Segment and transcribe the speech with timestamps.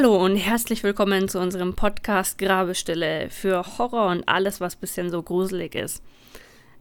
[0.00, 5.10] Hallo und herzlich willkommen zu unserem Podcast Grabestille für Horror und alles, was ein bisschen
[5.10, 6.04] so gruselig ist.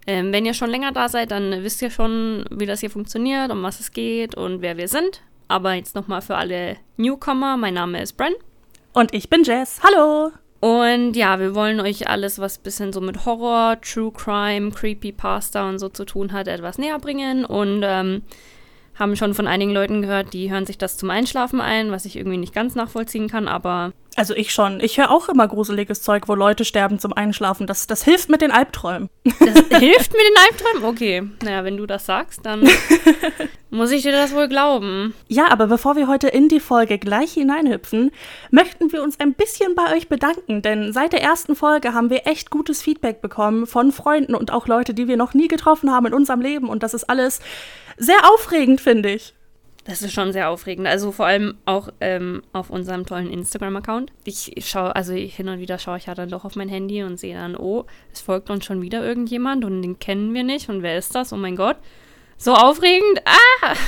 [0.06, 3.50] Ähm, wenn ihr schon länger da seid, dann wisst ihr schon, wie das hier funktioniert,
[3.50, 5.24] um was es geht und wer wir sind.
[5.48, 8.36] Aber jetzt nochmal für alle Newcomer, mein Name ist Bren.
[8.94, 9.80] Und ich bin Jess.
[9.82, 10.32] Hallo!
[10.60, 15.68] Und ja, wir wollen euch alles, was ein bisschen so mit Horror, True Crime, Creepypasta
[15.68, 17.46] und so zu tun hat, etwas näher bringen.
[17.46, 18.22] Und ähm,
[18.98, 22.16] haben schon von einigen Leuten gehört, die hören sich das zum Einschlafen ein, was ich
[22.16, 23.94] irgendwie nicht ganz nachvollziehen kann, aber.
[24.18, 24.80] Also ich schon.
[24.80, 27.68] Ich höre auch immer gruseliges Zeug, wo Leute sterben zum Einschlafen.
[27.68, 29.12] Das, das hilft mit den Albträumen.
[29.24, 29.40] Das
[29.80, 30.84] hilft mit den Albträumen?
[30.86, 31.24] Okay.
[31.44, 32.68] Naja, wenn du das sagst, dann
[33.70, 35.14] muss ich dir das wohl glauben.
[35.28, 38.10] Ja, aber bevor wir heute in die Folge gleich hineinhüpfen,
[38.50, 42.26] möchten wir uns ein bisschen bei euch bedanken, denn seit der ersten Folge haben wir
[42.26, 46.08] echt gutes Feedback bekommen von Freunden und auch Leute, die wir noch nie getroffen haben
[46.08, 46.70] in unserem Leben.
[46.70, 47.40] Und das ist alles
[47.98, 49.36] sehr aufregend, finde ich.
[49.88, 50.86] Das ist schon sehr aufregend.
[50.86, 54.12] Also vor allem auch ähm, auf unserem tollen Instagram-Account.
[54.26, 57.18] Ich schaue, also hin und wieder schaue ich ja dann doch auf mein Handy und
[57.18, 60.68] sehe dann, oh, es folgt uns schon wieder irgendjemand und den kennen wir nicht.
[60.68, 61.32] Und wer ist das?
[61.32, 61.78] Oh mein Gott.
[62.38, 63.22] So aufregend.
[63.26, 63.74] Ah!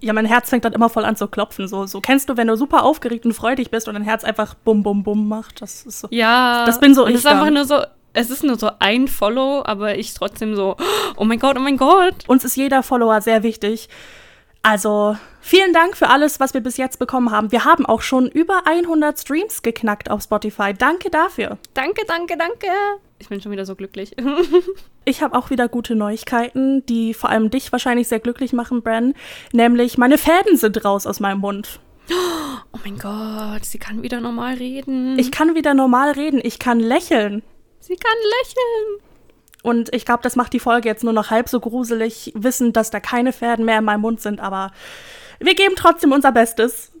[0.00, 1.68] Ja, mein Herz fängt dann immer voll an zu klopfen.
[1.68, 4.54] So, so kennst du, wenn du super aufgeregt und freudig bist und dein Herz einfach
[4.54, 5.62] bum bum bum macht.
[5.62, 6.08] Das ist so.
[6.10, 6.64] Ja.
[6.66, 7.14] Das bin so ich.
[7.14, 10.76] Es ist einfach nur so, es ist nur so ein Follow, aber ich trotzdem so,
[11.16, 12.14] oh mein Gott, oh mein Gott.
[12.26, 13.88] Uns ist jeder Follower sehr wichtig.
[14.62, 17.50] Also vielen Dank für alles, was wir bis jetzt bekommen haben.
[17.50, 20.72] Wir haben auch schon über 100 Streams geknackt auf Spotify.
[20.72, 21.58] Danke dafür.
[21.74, 22.68] Danke, danke, danke.
[23.18, 24.14] Ich bin schon wieder so glücklich.
[25.04, 29.14] ich habe auch wieder gute Neuigkeiten, die vor allem dich wahrscheinlich sehr glücklich machen, Bren.
[29.52, 31.80] Nämlich meine Fäden sind raus aus meinem Mund.
[32.72, 35.18] Oh mein Gott, sie kann wieder normal reden.
[35.18, 36.40] Ich kann wieder normal reden.
[36.42, 37.42] Ich kann lächeln.
[37.80, 39.11] Sie kann lächeln.
[39.62, 42.90] Und ich glaube, das macht die Folge jetzt nur noch halb so gruselig, wissend, dass
[42.90, 44.72] da keine Pferden mehr in meinem Mund sind, aber
[45.38, 46.92] wir geben trotzdem unser Bestes.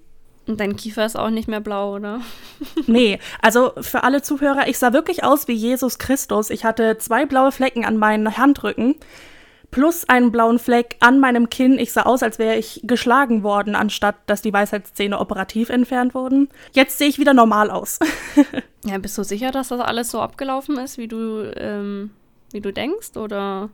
[0.46, 2.20] Und dein Kiefer ist auch nicht mehr blau, oder?
[2.86, 6.50] nee, also für alle Zuhörer, ich sah wirklich aus wie Jesus Christus.
[6.50, 8.96] Ich hatte zwei blaue Flecken an meinen Handrücken
[9.72, 11.78] plus einen blauen Fleck an meinem Kinn.
[11.78, 16.48] Ich sah aus, als wäre ich geschlagen worden, anstatt dass die Weisheitszähne operativ entfernt wurden.
[16.72, 17.98] Jetzt sehe ich wieder normal aus.
[18.84, 22.10] ja, bist du sicher, dass das alles so abgelaufen ist, wie du ähm,
[22.52, 23.70] wie du denkst, oder?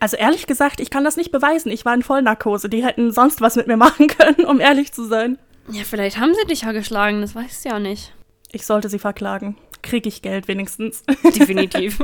[0.00, 1.70] Also ehrlich gesagt, ich kann das nicht beweisen.
[1.70, 2.68] Ich war in Vollnarkose.
[2.68, 5.38] Die hätten sonst was mit mir machen können, um ehrlich zu sein.
[5.70, 8.14] Ja, vielleicht haben sie dich ja geschlagen, das weißt du ja nicht.
[8.52, 9.56] Ich sollte sie verklagen.
[9.82, 11.02] Kriege ich Geld wenigstens.
[11.24, 12.02] Definitiv.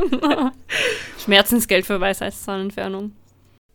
[1.19, 3.13] Schmerzensgeld für Weisheitszahnentfernung.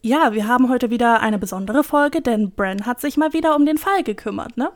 [0.02, 3.66] Ja, wir haben heute wieder eine besondere Folge, denn Bren hat sich mal wieder um
[3.66, 4.72] den Fall gekümmert, ne?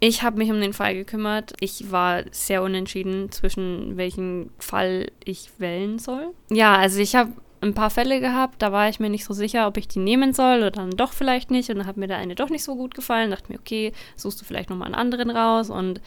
[0.00, 1.54] Ich habe mich um den Fall gekümmert.
[1.60, 6.34] Ich war sehr unentschieden zwischen welchen Fall ich wählen soll.
[6.50, 9.66] Ja, also ich habe ein paar Fälle gehabt, da war ich mir nicht so sicher,
[9.66, 11.68] ob ich die nehmen soll oder dann doch vielleicht nicht.
[11.70, 13.30] Und dann hat mir der eine doch nicht so gut gefallen.
[13.30, 15.68] Dachte mir, okay, suchst du vielleicht nochmal einen anderen raus.
[15.70, 16.00] Und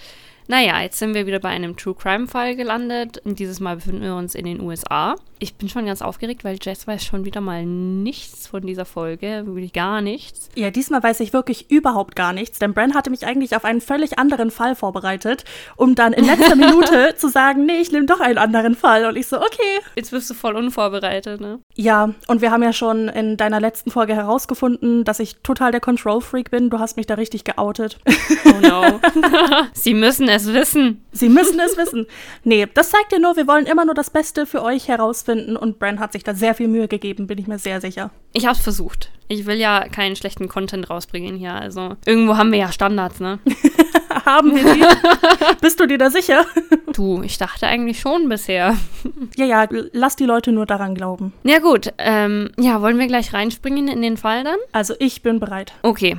[0.47, 3.21] naja, jetzt sind wir wieder bei einem True Crime Fall gelandet.
[3.23, 5.15] Und dieses Mal befinden wir uns in den USA.
[5.39, 9.43] Ich bin schon ganz aufgeregt, weil Jess weiß schon wieder mal nichts von dieser Folge,
[9.45, 10.49] wirklich gar nichts.
[10.55, 13.81] Ja, diesmal weiß ich wirklich überhaupt gar nichts, denn Bren hatte mich eigentlich auf einen
[13.81, 15.43] völlig anderen Fall vorbereitet,
[15.77, 19.05] um dann in letzter Minute zu sagen, nee, ich nehme doch einen anderen Fall.
[19.05, 19.79] Und ich so, okay.
[19.95, 21.59] Jetzt bist du voll unvorbereitet, ne?
[21.73, 25.81] Ja, und wir haben ja schon in deiner letzten Folge herausgefunden, dass ich total der
[25.81, 26.69] Control-Freak bin.
[26.69, 27.97] Du hast mich da richtig geoutet.
[28.45, 28.99] Oh no.
[29.73, 31.05] Sie müssen es wissen.
[31.11, 32.07] Sie müssen es wissen.
[32.43, 35.79] Nee, das zeigt dir nur, wir wollen immer nur das Beste für euch herausfinden und
[35.79, 38.11] Bran hat sich da sehr viel Mühe gegeben, bin ich mir sehr sicher.
[38.33, 39.11] Ich hab's versucht.
[39.27, 43.39] Ich will ja keinen schlechten Content rausbringen hier, also irgendwo haben wir ja Standards, ne?
[44.25, 45.55] haben wir die?
[45.61, 46.45] Bist du dir da sicher?
[46.93, 48.77] du, ich dachte eigentlich schon bisher.
[49.35, 51.33] ja, ja, lass die Leute nur daran glauben.
[51.43, 54.57] Ja gut, ähm, ja, wollen wir gleich reinspringen in den Fall dann?
[54.71, 55.73] Also ich bin bereit.
[55.81, 56.17] Okay,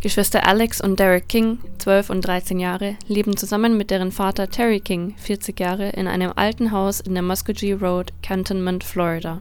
[0.00, 4.78] Geschwister Alex und Derek King, 12 und 13 Jahre, leben zusammen mit deren Vater Terry
[4.78, 9.40] King, 40 Jahre, in einem alten Haus in der Muskogee Road, Cantonment, Florida.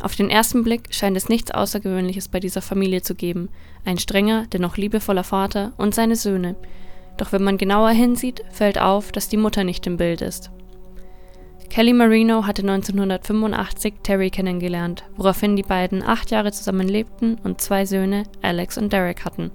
[0.00, 3.48] Auf den ersten Blick scheint es nichts Außergewöhnliches bei dieser Familie zu geben.
[3.84, 6.54] Ein strenger, dennoch liebevoller Vater und seine Söhne.
[7.16, 10.52] Doch wenn man genauer hinsieht, fällt auf, dass die Mutter nicht im Bild ist.
[11.68, 17.86] Kelly Marino hatte 1985 Terry kennengelernt, woraufhin die beiden acht Jahre zusammen lebten und zwei
[17.86, 19.50] Söhne, Alex und Derek, hatten.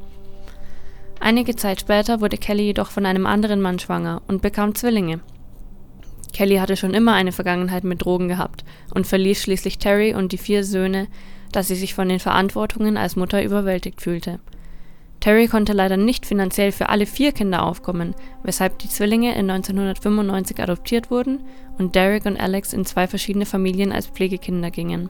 [1.26, 5.22] Einige Zeit später wurde Kelly jedoch von einem anderen Mann schwanger und bekam Zwillinge.
[6.34, 8.64] Kelly hatte schon immer eine Vergangenheit mit Drogen gehabt
[8.94, 11.08] und verließ schließlich Terry und die vier Söhne,
[11.52, 14.40] da sie sich von den Verantwortungen als Mutter überwältigt fühlte.
[15.20, 18.14] Terry konnte leider nicht finanziell für alle vier Kinder aufkommen,
[18.44, 21.44] weshalb die Zwillinge in 1995 adoptiert wurden
[21.80, 25.10] und Derek und Alex in zwei verschiedene Familien als Pflegekinder gingen.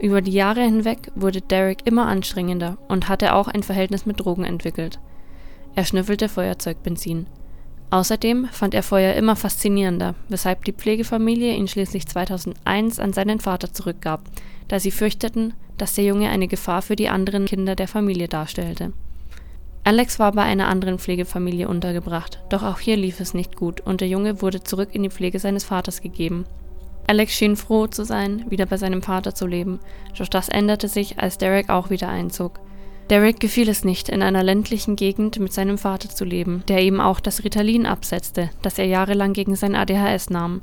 [0.00, 4.44] Über die Jahre hinweg wurde Derek immer anstrengender und hatte auch ein Verhältnis mit Drogen
[4.44, 4.98] entwickelt.
[5.74, 7.26] Er schnüffelte Feuerzeugbenzin.
[7.90, 13.74] Außerdem fand er Feuer immer faszinierender, weshalb die Pflegefamilie ihn schließlich 2001 an seinen Vater
[13.74, 14.22] zurückgab,
[14.68, 18.92] da sie fürchteten, dass der Junge eine Gefahr für die anderen Kinder der Familie darstellte.
[19.84, 24.00] Alex war bei einer anderen Pflegefamilie untergebracht, doch auch hier lief es nicht gut und
[24.00, 26.46] der Junge wurde zurück in die Pflege seines Vaters gegeben.
[27.10, 29.80] Alex schien froh zu sein, wieder bei seinem Vater zu leben,
[30.16, 32.60] doch das änderte sich, als Derek auch wieder einzog.
[33.10, 37.00] Derek gefiel es nicht, in einer ländlichen Gegend mit seinem Vater zu leben, der ihm
[37.00, 40.60] auch das Ritalin absetzte, das er jahrelang gegen sein ADHS nahm.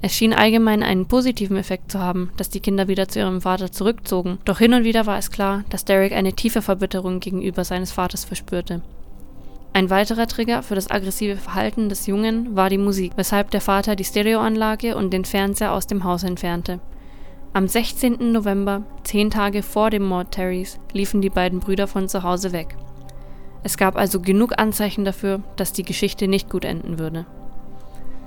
[0.00, 3.70] Es schien allgemein einen positiven Effekt zu haben, dass die Kinder wieder zu ihrem Vater
[3.70, 7.92] zurückzogen, doch hin und wieder war es klar, dass Derek eine tiefe Verbitterung gegenüber seines
[7.92, 8.80] Vaters verspürte.
[9.76, 13.96] Ein weiterer Trigger für das aggressive Verhalten des Jungen war die Musik, weshalb der Vater
[13.96, 16.78] die Stereoanlage und den Fernseher aus dem Haus entfernte.
[17.54, 18.30] Am 16.
[18.30, 22.76] November, zehn Tage vor dem Mord Terrys, liefen die beiden Brüder von zu Hause weg.
[23.64, 27.26] Es gab also genug Anzeichen dafür, dass die Geschichte nicht gut enden würde.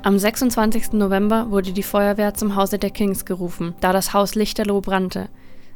[0.04, 0.92] Am 26.
[0.94, 5.30] November wurde die Feuerwehr zum Hause der Kings gerufen, da das Haus lichterloh brannte.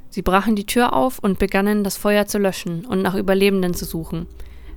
[0.09, 3.85] Sie brachen die Tür auf und begannen, das Feuer zu löschen und nach Überlebenden zu
[3.85, 4.27] suchen.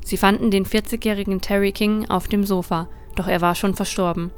[0.04, 4.30] Sie fanden den 40-jährigen Terry King auf dem Sofa, doch er war schon verstorben.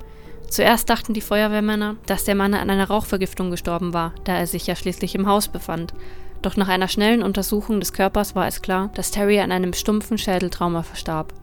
[0.48, 4.68] Zuerst dachten die Feuerwehrmänner, dass der Mann an einer Rauchvergiftung gestorben war, da er sich
[4.68, 5.92] ja schließlich im Haus befand.
[6.40, 10.18] Doch nach einer schnellen Untersuchung des Körpers war es klar, dass Terry an einem stumpfen
[10.18, 11.34] Schädeltrauma verstarb.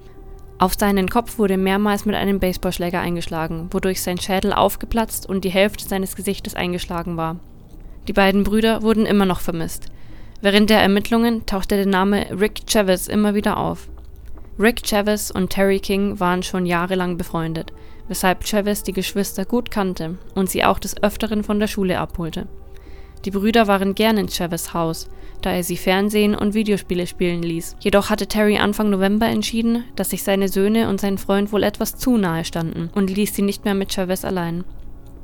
[0.58, 5.50] Auf seinen Kopf wurde mehrmals mit einem Baseballschläger eingeschlagen, wodurch sein Schädel aufgeplatzt und die
[5.50, 7.36] Hälfte seines Gesichtes eingeschlagen war.
[8.08, 9.88] Die beiden Brüder wurden immer noch vermisst.
[10.42, 13.90] Während der Ermittlungen tauchte der Name Rick Chavez immer wieder auf.
[14.60, 17.74] Rick Chavez und Terry King waren schon jahrelang befreundet,
[18.08, 22.48] weshalb Chavez die Geschwister gut kannte und sie auch des Öfteren von der Schule abholte.
[23.26, 25.10] Die Brüder waren gern in Chavez Haus,
[25.42, 27.78] da er sie Fernsehen und Videospiele spielen ließ.
[27.80, 31.96] Jedoch hatte Terry Anfang November entschieden, dass sich seine Söhne und sein Freund wohl etwas
[31.96, 34.66] zu nahe standen und ließ sie nicht mehr mit Chavez allein.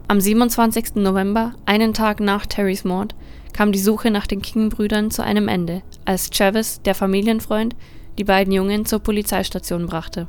[0.08, 0.96] Am 27.
[0.96, 3.14] November, einen Tag nach Terrys Mord,
[3.54, 7.76] kam die Suche nach den King-Brüdern zu einem Ende, als Chavez, der Familienfreund,
[8.20, 10.28] die beiden Jungen zur Polizeistation brachte.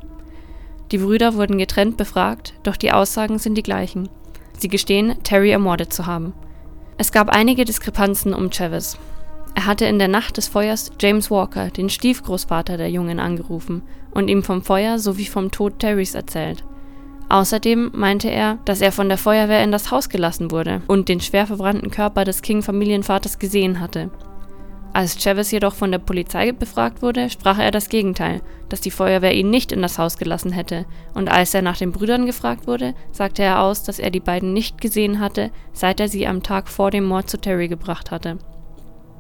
[0.93, 4.09] Die Brüder wurden getrennt befragt, doch die Aussagen sind die gleichen.
[4.57, 6.33] Sie gestehen, Terry ermordet zu haben.
[6.99, 8.97] Es gab einige Diskrepanzen um Chavez.
[9.55, 13.83] Er hatte in der Nacht des Feuers James Walker, den Stiefgroßvater der Jungen, angerufen
[14.13, 16.63] und ihm vom Feuer sowie vom Tod Terrys erzählt.
[17.29, 21.21] Außerdem meinte er, dass er von der Feuerwehr in das Haus gelassen wurde und den
[21.21, 24.11] schwer verbrannten Körper des King-Familienvaters gesehen hatte.
[24.93, 29.35] Als Chavez jedoch von der Polizei befragt wurde, sprach er das Gegenteil, dass die Feuerwehr
[29.35, 30.85] ihn nicht in das Haus gelassen hätte,
[31.15, 34.53] und als er nach den Brüdern gefragt wurde, sagte er aus, dass er die beiden
[34.53, 38.39] nicht gesehen hatte, seit er sie am Tag vor dem Mord zu Terry gebracht hatte.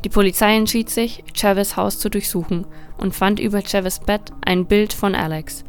[0.05, 2.67] Die Polizei entschied sich, Chavez Haus zu durchsuchen
[2.99, 5.64] und fand über Chavez Bett ein Bild von Alex.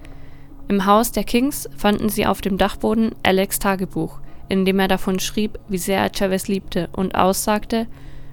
[0.67, 5.19] Im Haus der Kings fanden sie auf dem Dachboden Alex Tagebuch, in dem er davon
[5.19, 7.87] schrieb, wie sehr er Chavez liebte und aussagte,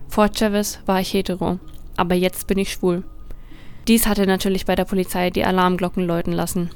[0.08, 1.58] vor Chavez war ich hetero,
[1.96, 3.04] aber jetzt bin ich schwul.
[3.86, 6.70] Dies hatte natürlich bei der Polizei die Alarmglocken läuten lassen.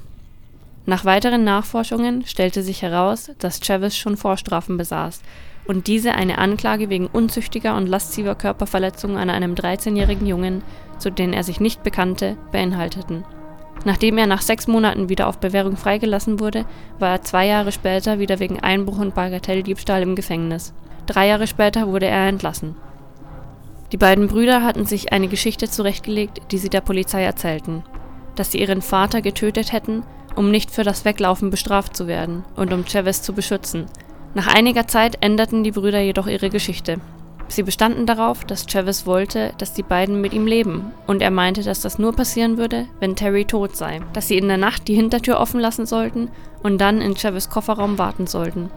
[0.85, 5.23] Nach weiteren Nachforschungen stellte sich heraus, dass Chavez schon Vorstrafen besaß
[5.67, 10.63] und diese eine Anklage wegen unzüchtiger und lasziver Körperverletzung an einem 13-jährigen Jungen,
[10.99, 13.25] zu denen er sich nicht bekannte, beinhalteten.
[13.85, 16.65] Nachdem er nach sechs Monaten wieder auf Bewährung freigelassen wurde,
[16.99, 20.73] war er zwei Jahre später wieder wegen Einbruch und Bagatelldiebstahl im Gefängnis.
[21.07, 22.77] Drei Jahre später wurde er entlassen.
[23.93, 27.85] Die beiden Brüder hatten sich eine Geschichte zurechtgelegt, die sie der Polizei erzählten.
[28.35, 30.03] Dass sie ihren Vater getötet hätten,
[30.35, 33.85] um nicht für das Weglaufen bestraft zu werden und um Chavez zu beschützen.
[34.33, 37.01] Nach einiger Zeit änderten die Brüder jedoch ihre Geschichte.
[37.49, 41.63] Sie bestanden darauf, dass Chavez wollte, dass die beiden mit ihm leben, und er meinte,
[41.63, 44.95] dass das nur passieren würde, wenn Terry tot sei, dass sie in der Nacht die
[44.95, 46.31] Hintertür offen lassen sollten
[46.63, 48.71] und dann in Chavez Kofferraum warten sollten.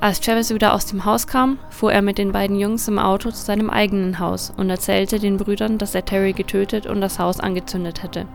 [0.00, 3.30] Als Travis wieder aus dem Haus kam, fuhr er mit den beiden Jungs im Auto
[3.30, 7.40] zu seinem eigenen Haus und erzählte den Brüdern, dass er Terry getötet und das Haus
[7.40, 8.26] angezündet hätte.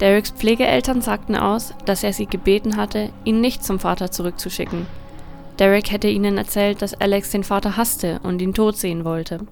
[0.00, 4.86] Derricks Pflegeeltern sagten aus, dass er sie gebeten hatte, ihn nicht zum Vater zurückzuschicken.
[5.58, 9.46] Derrick hätte ihnen erzählt, dass Alex den Vater hasste und ihn tot sehen wollte.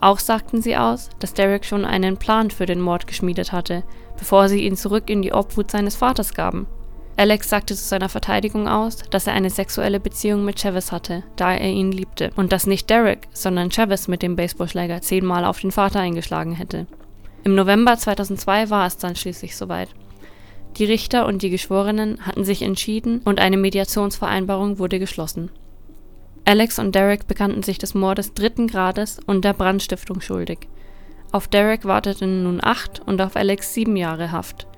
[0.00, 3.82] Auch sagten sie aus, dass Derrick schon einen Plan für den Mord geschmiedet hatte,
[4.16, 6.66] bevor sie ihn zurück in die Obhut seines Vaters gaben.
[7.20, 11.52] Alex sagte zu seiner Verteidigung aus, dass er eine sexuelle Beziehung mit Chavez hatte, da
[11.52, 15.70] er ihn liebte, und dass nicht Derek, sondern Chavez mit dem Baseballschläger zehnmal auf den
[15.70, 16.86] Vater eingeschlagen hätte.
[17.44, 19.90] Im November 2002 war es dann schließlich soweit.
[20.78, 25.50] Die Richter und die Geschworenen hatten sich entschieden und eine Mediationsvereinbarung wurde geschlossen.
[26.46, 30.68] Alex und Derek bekannten sich des Mordes dritten Grades und der Brandstiftung schuldig.
[31.32, 34.69] Auf Derek warteten nun acht und auf Alex sieben Jahre Haft.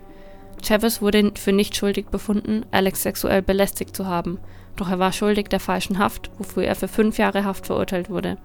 [0.62, 4.38] Chavez wurde für nicht schuldig befunden, Alex sexuell belästigt zu haben,
[4.76, 8.38] doch er war schuldig der falschen Haft, wofür er für fünf Jahre Haft verurteilt wurde.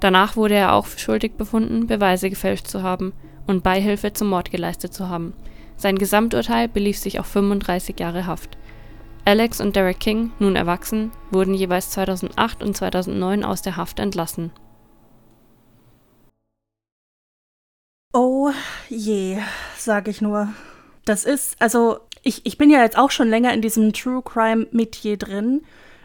[0.00, 3.12] Danach wurde er auch schuldig befunden, Beweise gefälscht zu haben
[3.46, 5.34] und Beihilfe zum Mord geleistet zu haben.
[5.76, 8.58] Sein Gesamturteil belief sich auf 35 Jahre Haft.
[9.24, 14.52] Alex und Derek King, nun erwachsen, wurden jeweils 2008 und 2009 aus der Haft entlassen.
[18.12, 18.50] Oh
[18.88, 19.38] je,
[19.76, 20.48] sag ich nur.
[21.08, 24.66] Das ist, also ich, ich bin ja jetzt auch schon länger in diesem True Crime
[24.72, 25.62] Metier drin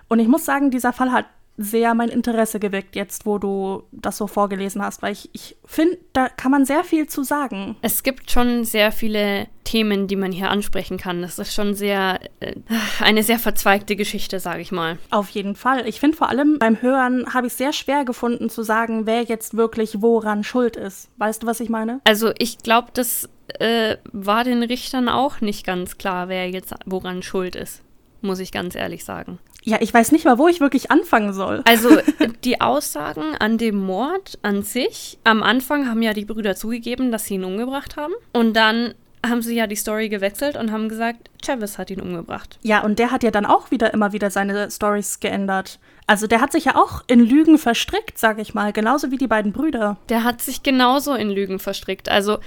[0.08, 1.26] und ich muss sagen, dieser Fall hat
[1.58, 5.98] sehr mein Interesse geweckt, jetzt wo du das so vorgelesen hast, weil ich, ich finde,
[6.14, 7.76] da kann man sehr viel zu sagen.
[7.82, 11.22] Es gibt schon sehr viele Themen, die man hier ansprechen kann.
[11.22, 12.56] Das ist schon sehr äh,
[13.00, 14.98] eine sehr verzweigte Geschichte, sage ich mal.
[15.12, 15.88] Auf jeden Fall.
[15.88, 19.56] Ich finde vor allem beim Hören habe ich sehr schwer gefunden zu sagen, wer jetzt
[19.56, 21.10] wirklich woran schuld ist.
[21.18, 22.02] Weißt du, was ich meine?
[22.04, 27.24] Also ich glaube, das äh, war den Richtern auch nicht ganz klar, wer jetzt woran
[27.24, 27.84] schuld ist
[28.24, 29.38] muss ich ganz ehrlich sagen.
[29.64, 31.62] Ja, ich weiß nicht mal, wo ich wirklich anfangen soll.
[31.66, 31.90] Also
[32.44, 37.26] die Aussagen an dem Mord an sich, am Anfang haben ja die Brüder zugegeben, dass
[37.26, 38.14] sie ihn umgebracht haben.
[38.34, 38.94] Und dann
[39.26, 42.60] haben sie ja die Story gewechselt und haben gesagt, Travis hat ihn umgebracht.
[42.62, 45.80] Ja, und der hat ja dann auch wieder immer wieder seine Stories geändert.
[46.08, 49.28] Also der hat sich ja auch in Lügen verstrickt, sag ich mal, genauso wie die
[49.28, 49.96] beiden Brüder.
[50.10, 52.10] Der hat sich genauso in Lügen verstrickt.
[52.10, 52.40] Also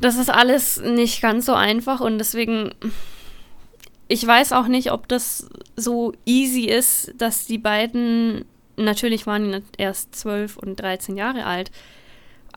[0.00, 2.72] das ist alles nicht ganz so einfach und deswegen
[4.10, 8.44] ich weiß auch nicht, ob das so easy ist, dass die beiden,
[8.76, 11.70] natürlich waren die erst 12 und 13 Jahre alt,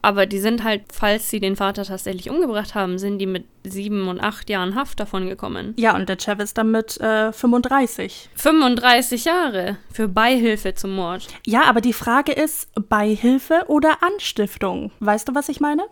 [0.01, 4.07] aber die sind halt, falls sie den Vater tatsächlich umgebracht haben, sind die mit sieben
[4.07, 5.75] und acht Jahren Haft davon gekommen.
[5.77, 8.29] Ja, und der Chavez dann mit äh, 35.
[8.35, 11.27] 35 Jahre für Beihilfe zum Mord.
[11.45, 14.91] Ja, aber die Frage ist, Beihilfe oder Anstiftung?
[14.99, 15.83] Weißt du, was ich meine?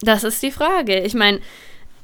[0.00, 1.00] Das ist die Frage.
[1.00, 1.40] Ich meine,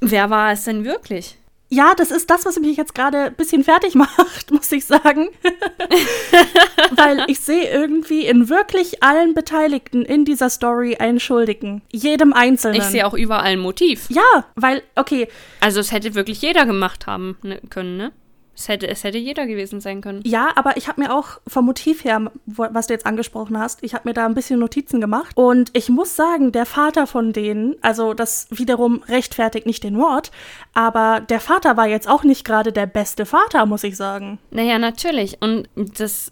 [0.01, 1.37] wer war es denn wirklich?
[1.71, 5.29] Ja, das ist das, was mich jetzt gerade ein bisschen fertig macht, muss ich sagen.
[6.93, 11.83] Weil ich sehe irgendwie in wirklich allen Beteiligten in dieser Story einen Schuldigen.
[11.91, 12.81] Jedem Einzelnen.
[12.81, 14.07] Ich sehe auch überall ein Motiv.
[14.09, 15.29] Ja, weil, okay.
[15.61, 18.13] Also es hätte wirklich jeder gemacht haben ne, können, ne?
[18.57, 20.23] Es hätte, es hätte jeder gewesen sein können.
[20.25, 23.95] Ja, aber ich habe mir auch vom Motiv her, was du jetzt angesprochen hast, ich
[23.95, 25.37] habe mir da ein bisschen Notizen gemacht.
[25.37, 30.31] Und ich muss sagen, der Vater von denen, also das wiederum rechtfertigt nicht den Mord,
[30.73, 34.39] aber der Vater war jetzt auch nicht gerade der beste Vater, muss ich sagen.
[34.51, 35.39] Naja, natürlich.
[35.41, 36.31] Und das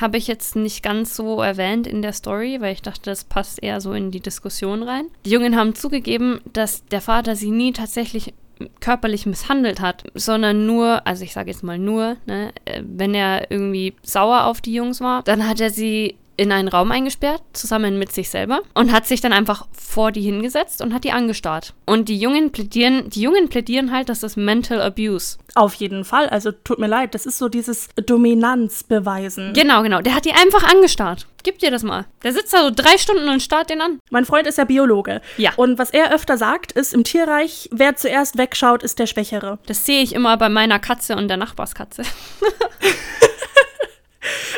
[0.00, 3.62] habe ich jetzt nicht ganz so erwähnt in der Story, weil ich dachte, das passt
[3.62, 5.06] eher so in die Diskussion rein.
[5.24, 8.34] Die Jungen haben zugegeben, dass der Vater sie nie tatsächlich
[8.80, 13.50] körperlich misshandelt hat, sondern nur, also ich sage jetzt mal nur, ne, äh, wenn er
[13.50, 17.98] irgendwie sauer auf die Jungs war, dann hat er sie in einen Raum eingesperrt, zusammen
[17.98, 21.74] mit sich selber, und hat sich dann einfach vor die hingesetzt und hat die angestarrt.
[21.84, 25.38] Und die Jungen plädieren, die Jungen plädieren halt, dass das Mental Abuse.
[25.56, 26.28] Auf jeden Fall.
[26.28, 29.52] Also tut mir leid, das ist so dieses Dominanzbeweisen.
[29.52, 30.00] Genau, genau.
[30.00, 31.26] Der hat die einfach angestarrt.
[31.42, 32.06] Gib dir das mal.
[32.22, 33.98] Der sitzt da so drei Stunden und starrt den an.
[34.10, 35.20] Mein Freund ist ja Biologe.
[35.36, 35.52] Ja.
[35.56, 39.58] Und was er öfter sagt, ist im Tierreich, wer zuerst wegschaut, ist der Schwächere.
[39.66, 42.02] Das sehe ich immer bei meiner Katze und der Nachbarskatze.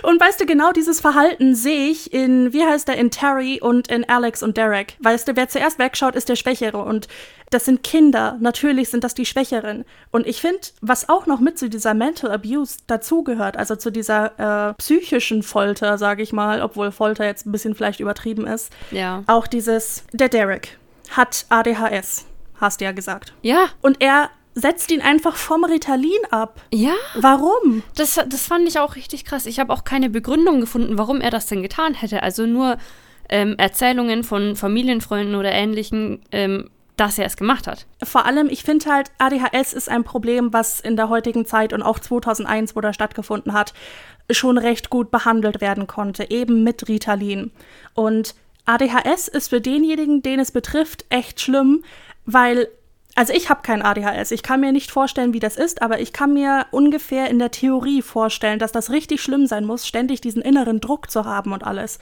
[0.03, 3.89] Und weißt du, genau dieses Verhalten sehe ich in, wie heißt der, in Terry und
[3.89, 4.97] in Alex und Derek.
[5.01, 6.79] Weißt du, wer zuerst wegschaut, ist der Schwächere.
[6.79, 7.09] Und
[7.51, 8.37] das sind Kinder.
[8.41, 9.85] Natürlich sind das die Schwächeren.
[10.11, 14.71] Und ich finde, was auch noch mit zu dieser Mental Abuse dazugehört, also zu dieser
[14.71, 18.73] äh, psychischen Folter, sage ich mal, obwohl Folter jetzt ein bisschen vielleicht übertrieben ist.
[18.93, 19.25] Ja.
[19.27, 20.79] Auch dieses, der Derek
[21.11, 22.27] hat ADHS,
[22.61, 23.35] hast du ja gesagt.
[23.43, 23.67] Ja.
[23.81, 26.61] Und er setzt ihn einfach vom Ritalin ab.
[26.73, 26.95] Ja.
[27.15, 27.83] Warum?
[27.97, 29.47] Das, das fand ich auch richtig krass.
[29.47, 32.23] Ich habe auch keine Begründung gefunden, warum er das denn getan hätte.
[32.23, 32.77] Also nur
[33.29, 37.87] ähm, Erzählungen von Familienfreunden oder Ähnlichen, ähm, dass er es gemacht hat.
[38.03, 41.83] Vor allem, ich finde halt, ADHS ist ein Problem, was in der heutigen Zeit und
[41.83, 43.73] auch 2001, wo das stattgefunden hat,
[44.31, 47.53] schon recht gut behandelt werden konnte, eben mit Ritalin.
[47.95, 48.35] Und
[48.67, 51.83] ADHS ist für denjenigen, den es betrifft, echt schlimm,
[52.27, 52.69] weil
[53.15, 54.31] also ich habe kein ADHS.
[54.31, 57.51] Ich kann mir nicht vorstellen, wie das ist, aber ich kann mir ungefähr in der
[57.51, 61.65] Theorie vorstellen, dass das richtig schlimm sein muss, ständig diesen inneren Druck zu haben und
[61.65, 61.99] alles.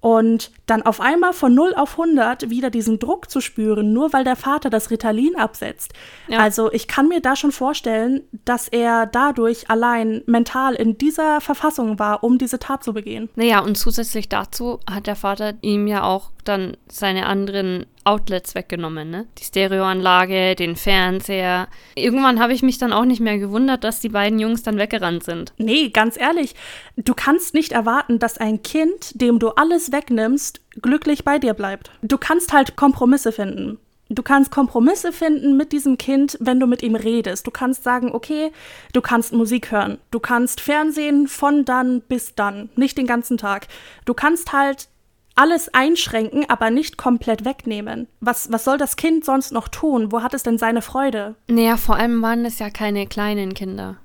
[0.00, 4.24] Und dann auf einmal von 0 auf 100 wieder diesen Druck zu spüren, nur weil
[4.24, 5.92] der Vater das Ritalin absetzt.
[6.26, 6.38] Ja.
[6.38, 11.98] Also ich kann mir da schon vorstellen, dass er dadurch allein mental in dieser Verfassung
[11.98, 13.28] war, um diese Tat zu begehen.
[13.34, 19.10] Naja, und zusätzlich dazu hat der Vater ihm ja auch dann seine anderen Outlets weggenommen,
[19.10, 19.26] ne?
[19.38, 21.68] Die Stereoanlage, den Fernseher.
[21.94, 25.24] Irgendwann habe ich mich dann auch nicht mehr gewundert, dass die beiden Jungs dann weggerannt
[25.24, 25.52] sind.
[25.58, 26.54] Nee, ganz ehrlich,
[26.96, 31.90] du kannst nicht erwarten, dass ein Kind, dem du alles wegnimmst, glücklich bei dir bleibt.
[32.02, 33.78] Du kannst halt Kompromisse finden.
[34.12, 37.46] Du kannst Kompromisse finden mit diesem Kind, wenn du mit ihm redest.
[37.46, 38.50] Du kannst sagen, okay,
[38.92, 39.98] du kannst Musik hören.
[40.10, 43.68] Du kannst Fernsehen von dann bis dann, nicht den ganzen Tag.
[44.06, 44.88] Du kannst halt
[45.34, 48.08] alles einschränken, aber nicht komplett wegnehmen.
[48.20, 50.12] Was, was soll das Kind sonst noch tun?
[50.12, 51.34] Wo hat es denn seine Freude?
[51.48, 53.96] Naja, vor allem waren es ja keine kleinen Kinder.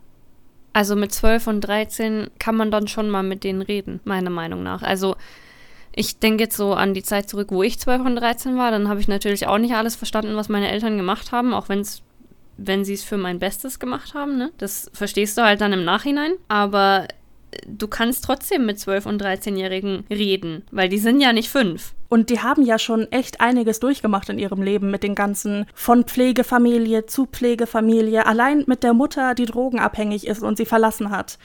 [0.74, 4.62] Also mit 12 und 13 kann man dann schon mal mit denen reden, meiner Meinung
[4.62, 4.82] nach.
[4.82, 5.16] Also
[5.96, 8.72] ich denke jetzt so an die Zeit zurück, wo ich 12 und 13 war.
[8.72, 12.04] Dann habe ich natürlich auch nicht alles verstanden, was meine Eltern gemacht haben, auch wenn's,
[12.58, 14.38] wenn sie es für mein Bestes gemacht haben.
[14.38, 14.52] Ne?
[14.58, 16.34] Das verstehst du halt dann im Nachhinein.
[16.50, 17.08] Aber
[17.68, 21.94] du kannst trotzdem mit 12- und 13-Jährigen reden, weil die sind ja nicht fünf.
[22.08, 26.04] Und die haben ja schon echt einiges durchgemacht in ihrem Leben mit den ganzen von
[26.04, 31.38] Pflegefamilie zu Pflegefamilie, allein mit der Mutter, die drogenabhängig ist und sie verlassen hat.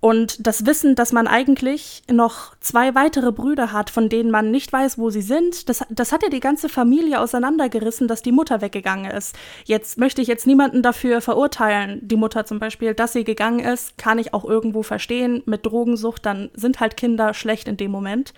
[0.00, 4.72] Und das Wissen, dass man eigentlich noch zwei weitere Brüder hat, von denen man nicht
[4.72, 8.60] weiß, wo sie sind, das, das hat ja die ganze Familie auseinandergerissen, dass die Mutter
[8.60, 9.34] weggegangen ist.
[9.64, 13.98] Jetzt möchte ich jetzt niemanden dafür verurteilen, die Mutter zum Beispiel, dass sie gegangen ist,
[13.98, 15.42] kann ich auch irgendwo verstehen.
[15.46, 18.34] Mit Drogensucht, dann sind halt Kinder schlecht in dem Moment.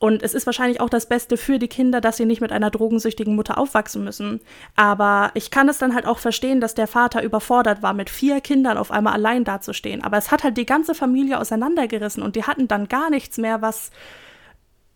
[0.00, 2.70] Und es ist wahrscheinlich auch das Beste für die Kinder, dass sie nicht mit einer
[2.70, 4.40] drogensüchtigen Mutter aufwachsen müssen.
[4.74, 8.40] Aber ich kann es dann halt auch verstehen, dass der Vater überfordert war, mit vier
[8.40, 10.02] Kindern auf einmal allein dazustehen.
[10.02, 13.60] Aber es hat halt die ganze Familie auseinandergerissen und die hatten dann gar nichts mehr,
[13.60, 13.90] was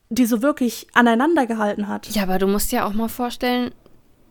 [0.09, 2.09] die so wirklich aneinander gehalten hat.
[2.09, 3.73] Ja, aber du musst dir auch mal vorstellen,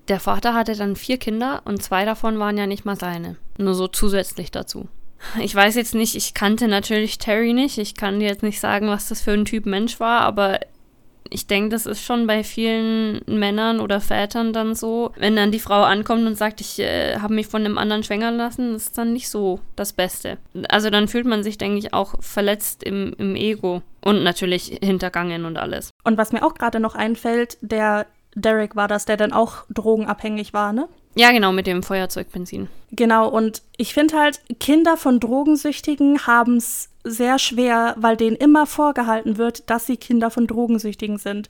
[0.07, 3.35] der Vater hatte dann vier Kinder und zwei davon waren ja nicht mal seine.
[3.59, 4.87] Nur so zusätzlich dazu.
[5.39, 7.77] Ich weiß jetzt nicht, ich kannte natürlich Terry nicht.
[7.77, 10.59] Ich kann dir jetzt nicht sagen, was das für ein Typ Mensch war, aber
[11.33, 15.59] ich denke, das ist schon bei vielen Männern oder Vätern dann so, wenn dann die
[15.59, 19.13] Frau ankommt und sagt, ich äh, habe mich von einem anderen schwängern lassen, ist dann
[19.13, 20.37] nicht so das Beste.
[20.69, 25.45] Also dann fühlt man sich, denke ich, auch verletzt im, im Ego und natürlich hintergangen
[25.45, 25.89] und alles.
[26.03, 28.05] Und was mir auch gerade noch einfällt, der
[28.35, 30.87] Derek war das, der dann auch drogenabhängig war, ne?
[31.15, 32.69] Ja, genau, mit dem Feuerzeugbenzin.
[32.91, 38.65] Genau, und ich finde halt, Kinder von Drogensüchtigen haben es sehr schwer, weil denen immer
[38.65, 41.49] vorgehalten wird, dass sie Kinder von Drogensüchtigen sind.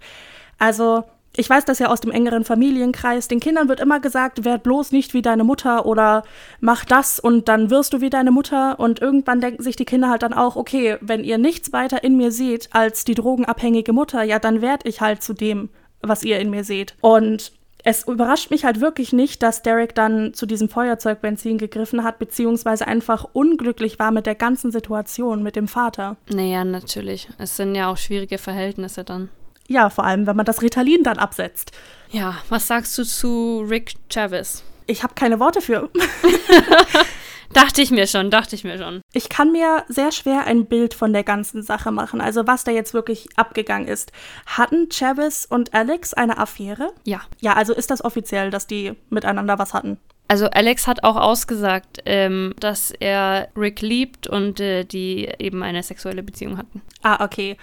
[0.57, 1.03] Also,
[1.35, 3.27] ich weiß das ja aus dem engeren Familienkreis.
[3.27, 6.23] Den Kindern wird immer gesagt, werd bloß nicht wie deine Mutter oder
[6.59, 8.79] mach das und dann wirst du wie deine Mutter.
[8.79, 12.17] Und irgendwann denken sich die Kinder halt dann auch, okay, wenn ihr nichts weiter in
[12.17, 15.69] mir seht als die drogenabhängige Mutter, ja, dann werd ich halt zu dem,
[16.01, 16.95] was ihr in mir seht.
[17.01, 17.51] Und
[17.83, 22.87] es überrascht mich halt wirklich nicht, dass Derek dann zu diesem Feuerzeugbenzin gegriffen hat, beziehungsweise
[22.87, 26.15] einfach unglücklich war mit der ganzen Situation mit dem Vater.
[26.29, 27.27] Naja, natürlich.
[27.37, 29.29] Es sind ja auch schwierige Verhältnisse dann.
[29.67, 31.71] Ja, vor allem, wenn man das Ritalin dann absetzt.
[32.09, 34.63] Ja, was sagst du zu Rick Chavez?
[34.87, 35.89] Ich habe keine Worte für.
[37.53, 39.01] Dachte ich mir schon, dachte ich mir schon.
[39.13, 42.71] Ich kann mir sehr schwer ein Bild von der ganzen Sache machen, also was da
[42.71, 44.11] jetzt wirklich abgegangen ist.
[44.45, 46.91] Hatten Travis und Alex eine Affäre?
[47.05, 47.21] Ja.
[47.41, 49.99] Ja, also ist das offiziell, dass die miteinander was hatten?
[50.27, 55.83] Also Alex hat auch ausgesagt, ähm, dass er Rick liebt und äh, die eben eine
[55.83, 56.81] sexuelle Beziehung hatten.
[57.03, 57.57] Ah, okay.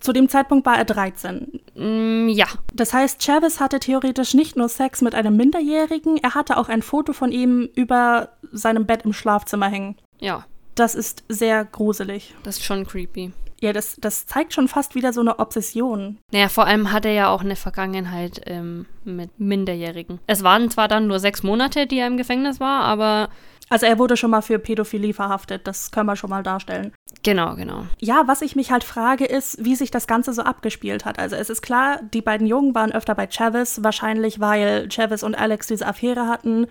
[0.00, 1.60] Zu dem Zeitpunkt war er 13.
[1.74, 2.46] Mm, ja.
[2.74, 6.82] Das heißt, Travis hatte theoretisch nicht nur Sex mit einem Minderjährigen, er hatte auch ein
[6.82, 9.96] Foto von ihm über seinem Bett im Schlafzimmer hängen.
[10.18, 10.44] Ja.
[10.74, 12.34] Das ist sehr gruselig.
[12.42, 13.32] Das ist schon creepy.
[13.66, 16.18] Ja, das, das zeigt schon fast wieder so eine Obsession.
[16.30, 20.20] Naja, vor allem hat er ja auch eine Vergangenheit ähm, mit Minderjährigen.
[20.28, 23.28] Es waren zwar dann nur sechs Monate, die er im Gefängnis war, aber
[23.68, 26.92] also er wurde schon mal für Pädophilie verhaftet, das können wir schon mal darstellen.
[27.24, 27.86] Genau, genau.
[27.98, 31.18] Ja, was ich mich halt frage, ist, wie sich das Ganze so abgespielt hat.
[31.18, 35.34] Also es ist klar, die beiden Jungen waren öfter bei Travis, wahrscheinlich weil Travis und
[35.34, 36.68] Alex diese Affäre hatten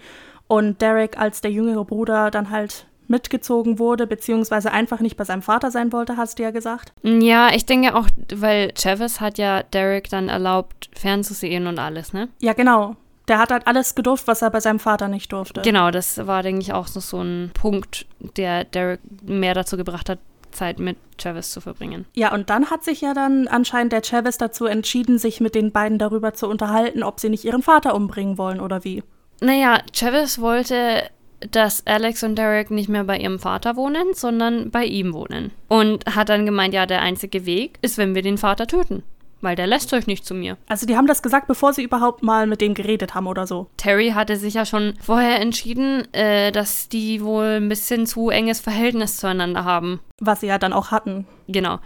[0.48, 5.42] und Derek als der jüngere Bruder dann halt mitgezogen wurde, beziehungsweise einfach nicht bei seinem
[5.42, 6.94] Vater sein wollte, hast du ja gesagt.
[7.04, 12.30] Ja, ich denke auch, weil Travis hat ja Derek dann erlaubt, fernzusehen und alles, ne?
[12.40, 12.96] Ja, genau.
[13.28, 15.62] Der hat halt alles gedurft, was er bei seinem Vater nicht durfte.
[15.62, 18.06] Genau, das war, denke ich, auch so, so ein Punkt,
[18.38, 20.20] der Derek mehr dazu gebracht hat,
[20.52, 22.06] Zeit mit Travis zu verbringen.
[22.16, 25.72] Ja, und dann hat sich ja dann anscheinend der Travis dazu entschieden, sich mit den
[25.72, 29.04] beiden darüber zu unterhalten, ob sie nicht ihren Vater umbringen wollen oder wie.
[29.42, 31.04] Naja, Travis wollte,
[31.52, 35.52] dass Alex und Derek nicht mehr bei ihrem Vater wohnen, sondern bei ihm wohnen.
[35.68, 39.04] Und hat dann gemeint, ja, der einzige Weg ist, wenn wir den Vater töten
[39.46, 40.58] weil der lässt euch nicht zu mir.
[40.68, 43.68] Also die haben das gesagt, bevor sie überhaupt mal mit dem geredet haben oder so.
[43.78, 48.60] Terry hatte sich ja schon vorher entschieden, äh, dass die wohl ein bisschen zu enges
[48.60, 50.02] Verhältnis zueinander haben.
[50.20, 51.28] Was sie ja dann auch hatten.
[51.48, 51.80] Genau.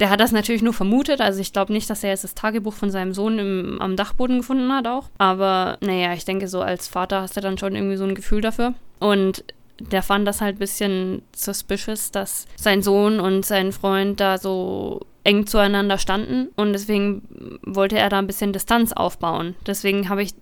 [0.00, 2.74] Der hat das natürlich nur vermutet, also ich glaube nicht, dass er jetzt das Tagebuch
[2.74, 5.08] von seinem Sohn im, am Dachboden gefunden hat auch.
[5.18, 8.40] Aber naja, ich denke so als Vater hast du dann schon irgendwie so ein Gefühl
[8.40, 8.74] dafür.
[8.98, 9.44] Und
[9.80, 15.00] der fand das halt ein bisschen suspicious, dass sein Sohn und sein Freund da so
[15.24, 19.54] eng zueinander standen und deswegen wollte er da ein bisschen Distanz aufbauen.
[19.66, 20.34] Deswegen habe ich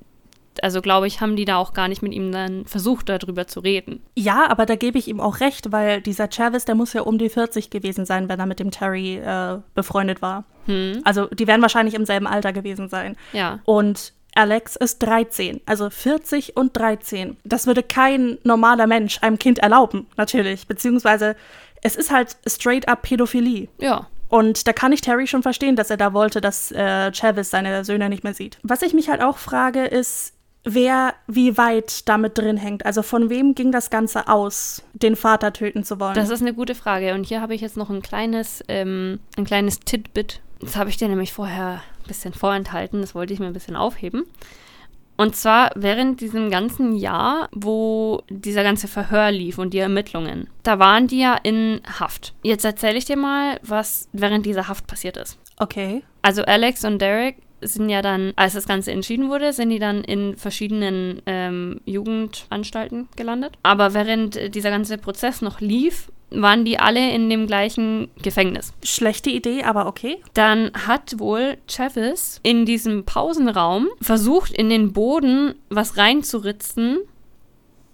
[0.60, 3.60] also glaube ich, haben die da auch gar nicht mit ihm dann versucht, darüber zu
[3.60, 4.02] reden.
[4.14, 7.18] Ja, aber da gebe ich ihm auch recht, weil dieser Travis, der muss ja um
[7.18, 10.44] die 40 gewesen sein, wenn er mit dem Terry äh, befreundet war.
[10.66, 11.00] Hm.
[11.04, 13.16] Also die werden wahrscheinlich im selben Alter gewesen sein.
[13.32, 13.60] Ja.
[13.64, 17.36] Und Alex ist 13, also 40 und 13.
[17.44, 20.66] Das würde kein normaler Mensch einem Kind erlauben, natürlich.
[20.66, 21.36] Beziehungsweise
[21.82, 23.68] es ist halt straight up Pädophilie.
[23.78, 24.06] Ja.
[24.28, 27.84] Und da kann ich Terry schon verstehen, dass er da wollte, dass äh, Travis seine
[27.84, 28.58] Söhne nicht mehr sieht.
[28.62, 30.32] Was ich mich halt auch frage, ist,
[30.64, 32.86] wer wie weit damit drin hängt.
[32.86, 36.14] Also von wem ging das Ganze aus, den Vater töten zu wollen?
[36.14, 37.14] Das ist eine gute Frage.
[37.14, 40.40] Und hier habe ich jetzt noch ein kleines, ähm, ein kleines Titbit.
[40.60, 43.00] Das habe ich dir nämlich vorher ein bisschen vorenthalten.
[43.00, 44.24] Das wollte ich mir ein bisschen aufheben.
[45.16, 50.78] Und zwar während diesem ganzen Jahr, wo dieser ganze Verhör lief und die Ermittlungen, da
[50.78, 52.34] waren die ja in Haft.
[52.42, 55.38] Jetzt erzähle ich dir mal, was während dieser Haft passiert ist.
[55.58, 56.02] okay.
[56.22, 60.04] Also Alex und Derek sind ja dann, als das Ganze entschieden wurde, sind die dann
[60.04, 63.58] in verschiedenen ähm, Jugendanstalten gelandet.
[63.62, 68.72] Aber während äh, dieser ganze Prozess noch lief, waren die alle in dem gleichen Gefängnis.
[68.82, 70.18] Schlechte Idee, aber okay.
[70.34, 76.98] Dann hat wohl Travis in diesem Pausenraum versucht, in den Boden was reinzuritzen.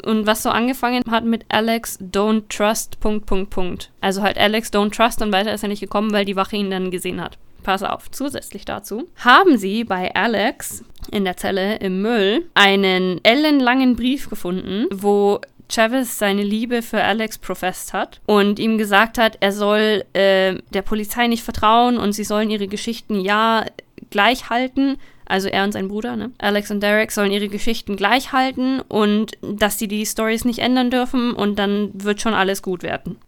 [0.05, 3.91] Und was so angefangen hat mit Alex don't trust, Punkt, Punkt, Punkt.
[4.01, 6.71] Also halt Alex don't trust und weiter ist er nicht gekommen, weil die Wache ihn
[6.71, 7.37] dann gesehen hat.
[7.63, 13.97] Pass auf, zusätzlich dazu haben sie bei Alex in der Zelle im Müll einen ellenlangen
[13.97, 19.53] Brief gefunden, wo Travis seine Liebe für Alex professt hat und ihm gesagt hat, er
[19.53, 23.67] soll äh, der Polizei nicht vertrauen und sie sollen ihre Geschichten ja
[24.11, 24.97] gleich halten.
[25.27, 26.31] Also er und sein Bruder, ne?
[26.39, 30.91] Alex und Derek sollen ihre Geschichten gleich halten und dass sie die Stories nicht ändern
[30.91, 33.19] dürfen und dann wird schon alles gut werden.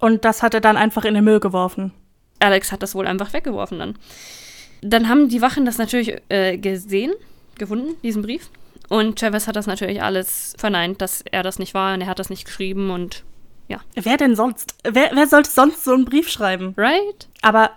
[0.00, 1.92] Und das hat er dann einfach in den Müll geworfen.
[2.40, 3.94] Alex hat das wohl einfach weggeworfen dann.
[4.82, 7.12] Dann haben die Wachen das natürlich äh, gesehen,
[7.58, 8.50] gefunden, diesen Brief.
[8.88, 12.18] Und Travis hat das natürlich alles verneint, dass er das nicht war und er hat
[12.18, 13.22] das nicht geschrieben und
[13.94, 14.74] Wer denn sonst?
[14.82, 16.74] Wer, wer sollte sonst so einen Brief schreiben?
[16.76, 17.28] right?
[17.40, 17.70] Aber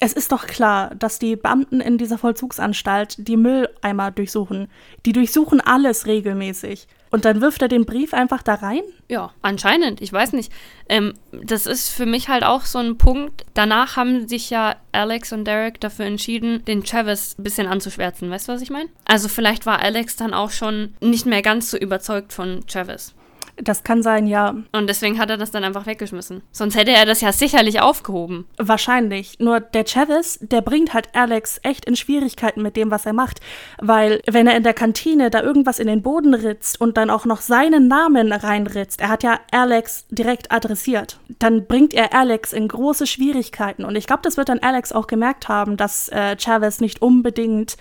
[0.00, 4.68] es ist doch klar, dass die Beamten in dieser Vollzugsanstalt die Mülleimer durchsuchen.
[5.04, 6.88] Die durchsuchen alles regelmäßig.
[7.12, 8.80] Und dann wirft er den Brief einfach da rein?
[9.08, 10.00] Ja, anscheinend.
[10.00, 10.50] Ich weiß nicht.
[10.88, 13.44] Ähm, das ist für mich halt auch so ein Punkt.
[13.52, 18.30] Danach haben sich ja Alex und Derek dafür entschieden, den Travis ein bisschen anzuschwärzen.
[18.30, 18.88] Weißt du, was ich meine?
[19.04, 23.14] Also vielleicht war Alex dann auch schon nicht mehr ganz so überzeugt von Travis.
[23.56, 24.54] Das kann sein, ja.
[24.72, 26.42] Und deswegen hat er das dann einfach weggeschmissen.
[26.52, 28.46] Sonst hätte er das ja sicherlich aufgehoben.
[28.56, 29.38] Wahrscheinlich.
[29.40, 33.40] Nur der Travis, der bringt halt Alex echt in Schwierigkeiten mit dem, was er macht.
[33.78, 37.26] Weil, wenn er in der Kantine da irgendwas in den Boden ritzt und dann auch
[37.26, 42.68] noch seinen Namen reinritzt, er hat ja Alex direkt adressiert, dann bringt er Alex in
[42.68, 43.84] große Schwierigkeiten.
[43.84, 47.76] Und ich glaube, das wird dann Alex auch gemerkt haben, dass äh, Chavez nicht unbedingt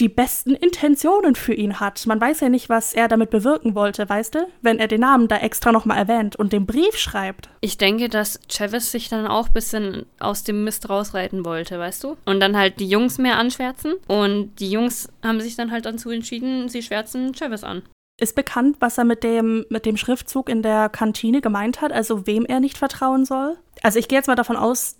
[0.00, 2.06] die besten Intentionen für ihn hat.
[2.06, 4.48] Man weiß ja nicht, was er damit bewirken wollte, weißt du?
[4.60, 7.48] Wenn er den Namen da extra nochmal erwähnt und den Brief schreibt.
[7.60, 12.04] Ich denke, dass Travis sich dann auch ein bisschen aus dem Mist rausreiten wollte, weißt
[12.04, 12.16] du?
[12.24, 13.94] Und dann halt die Jungs mehr anschwärzen.
[14.08, 17.82] Und die Jungs haben sich dann halt dazu entschieden, sie schwärzen Travis an.
[18.20, 22.26] Ist bekannt, was er mit dem, mit dem Schriftzug in der Kantine gemeint hat, also
[22.26, 23.56] wem er nicht vertrauen soll?
[23.82, 24.96] Also ich gehe jetzt mal davon aus,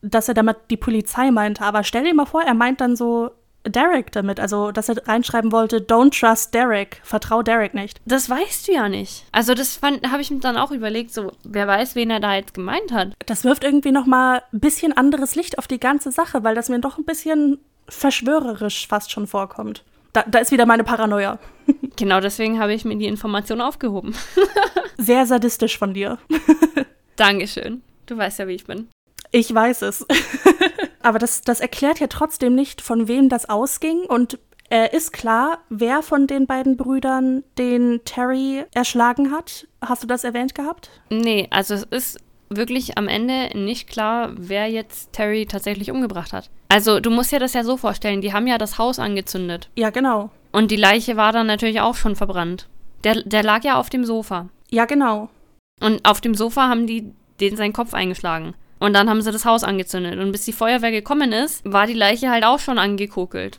[0.00, 3.30] dass er damit die Polizei meinte, aber stell dir mal vor, er meint dann so
[3.66, 8.00] Derek damit, also dass er reinschreiben wollte, don't trust Derek, vertrau Derek nicht.
[8.04, 9.24] Das weißt du ja nicht.
[9.32, 12.54] Also das habe ich mir dann auch überlegt, so, wer weiß, wen er da jetzt
[12.54, 13.14] gemeint hat.
[13.26, 16.68] Das wirft irgendwie noch mal ein bisschen anderes Licht auf die ganze Sache, weil das
[16.68, 19.82] mir doch ein bisschen verschwörerisch fast schon vorkommt.
[20.12, 21.38] Da, da ist wieder meine Paranoia.
[21.96, 24.16] Genau deswegen habe ich mir die Information aufgehoben.
[24.98, 26.18] Sehr sadistisch von dir.
[27.16, 27.82] Dankeschön.
[28.06, 28.88] Du weißt ja, wie ich bin.
[29.34, 30.06] Ich weiß es.
[31.02, 34.02] Aber das, das erklärt ja trotzdem nicht, von wem das ausging.
[34.02, 34.38] Und
[34.70, 39.66] äh, ist klar, wer von den beiden Brüdern den Terry erschlagen hat.
[39.80, 40.88] Hast du das erwähnt gehabt?
[41.10, 42.18] Nee, also es ist
[42.48, 46.48] wirklich am Ende nicht klar, wer jetzt Terry tatsächlich umgebracht hat.
[46.68, 49.68] Also du musst dir das ja so vorstellen, die haben ja das Haus angezündet.
[49.74, 50.30] Ja, genau.
[50.52, 52.68] Und die Leiche war dann natürlich auch schon verbrannt.
[53.02, 54.48] Der, der lag ja auf dem Sofa.
[54.70, 55.28] Ja, genau.
[55.80, 58.54] Und auf dem Sofa haben die den seinen Kopf eingeschlagen.
[58.84, 60.18] Und dann haben sie das Haus angezündet.
[60.18, 63.58] Und bis die Feuerwehr gekommen ist, war die Leiche halt auch schon angekokelt.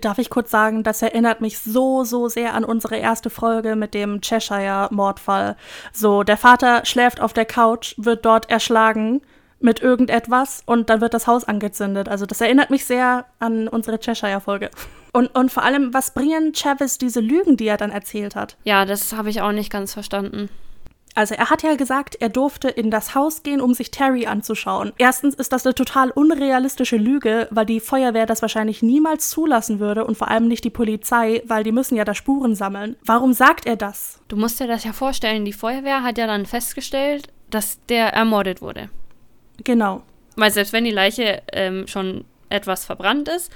[0.00, 3.94] Darf ich kurz sagen, das erinnert mich so, so sehr an unsere erste Folge mit
[3.94, 5.56] dem Cheshire-Mordfall.
[5.92, 9.22] So, der Vater schläft auf der Couch, wird dort erschlagen
[9.60, 12.08] mit irgendetwas und dann wird das Haus angezündet.
[12.08, 14.70] Also das erinnert mich sehr an unsere Cheshire-Folge.
[15.12, 18.56] Und, und vor allem, was bringen Travis diese Lügen, die er dann erzählt hat?
[18.64, 20.48] Ja, das habe ich auch nicht ganz verstanden.
[21.16, 24.92] Also er hat ja gesagt, er durfte in das Haus gehen, um sich Terry anzuschauen.
[24.98, 30.04] Erstens ist das eine total unrealistische Lüge, weil die Feuerwehr das wahrscheinlich niemals zulassen würde
[30.04, 32.96] und vor allem nicht die Polizei, weil die müssen ja da Spuren sammeln.
[33.02, 34.20] Warum sagt er das?
[34.28, 38.60] Du musst dir das ja vorstellen, die Feuerwehr hat ja dann festgestellt, dass der ermordet
[38.60, 38.90] wurde.
[39.64, 40.02] Genau.
[40.36, 43.50] Weil selbst wenn die Leiche ähm, schon etwas verbrannt ist,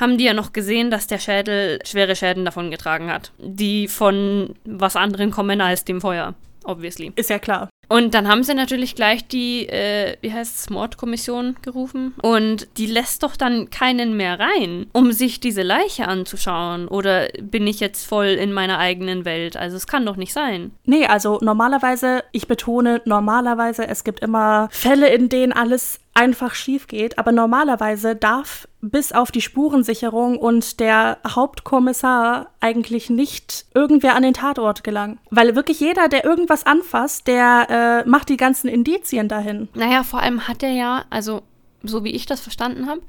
[0.00, 4.96] haben die ja noch gesehen, dass der Schädel schwere Schäden davongetragen hat, die von was
[4.96, 6.34] anderem kommen als dem Feuer
[6.68, 7.12] obviously.
[7.16, 7.68] Ist ja klar.
[7.88, 12.14] Und dann haben sie natürlich gleich die, äh, wie heißt es, Mordkommission gerufen.
[12.22, 16.88] Und die lässt doch dann keinen mehr rein, um sich diese Leiche anzuschauen.
[16.88, 19.56] Oder bin ich jetzt voll in meiner eigenen Welt?
[19.56, 20.72] Also es kann doch nicht sein.
[20.84, 26.88] Nee, also normalerweise, ich betone normalerweise, es gibt immer Fälle, in denen alles einfach schief
[26.88, 27.18] geht.
[27.18, 34.34] Aber normalerweise darf bis auf die Spurensicherung und der Hauptkommissar eigentlich nicht irgendwer an den
[34.34, 35.18] Tatort gelangen.
[35.30, 39.68] Weil wirklich jeder, der irgendwas anfasst, der äh, macht die ganzen Indizien dahin.
[39.74, 41.42] Naja, vor allem hat er ja, also
[41.82, 43.02] so wie ich das verstanden habe,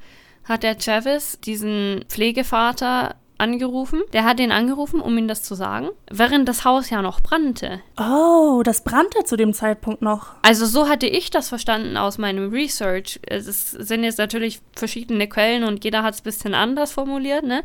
[0.44, 4.02] hat der Travis diesen Pflegevater angerufen.
[4.12, 7.80] Der hat ihn angerufen, um ihm das zu sagen, während das Haus ja noch brannte.
[7.98, 10.34] Oh, das brannte zu dem Zeitpunkt noch.
[10.42, 13.18] Also so hatte ich das verstanden aus meinem Research.
[13.26, 17.64] Es sind jetzt natürlich verschiedene Quellen und jeder hat es ein bisschen anders formuliert, ne?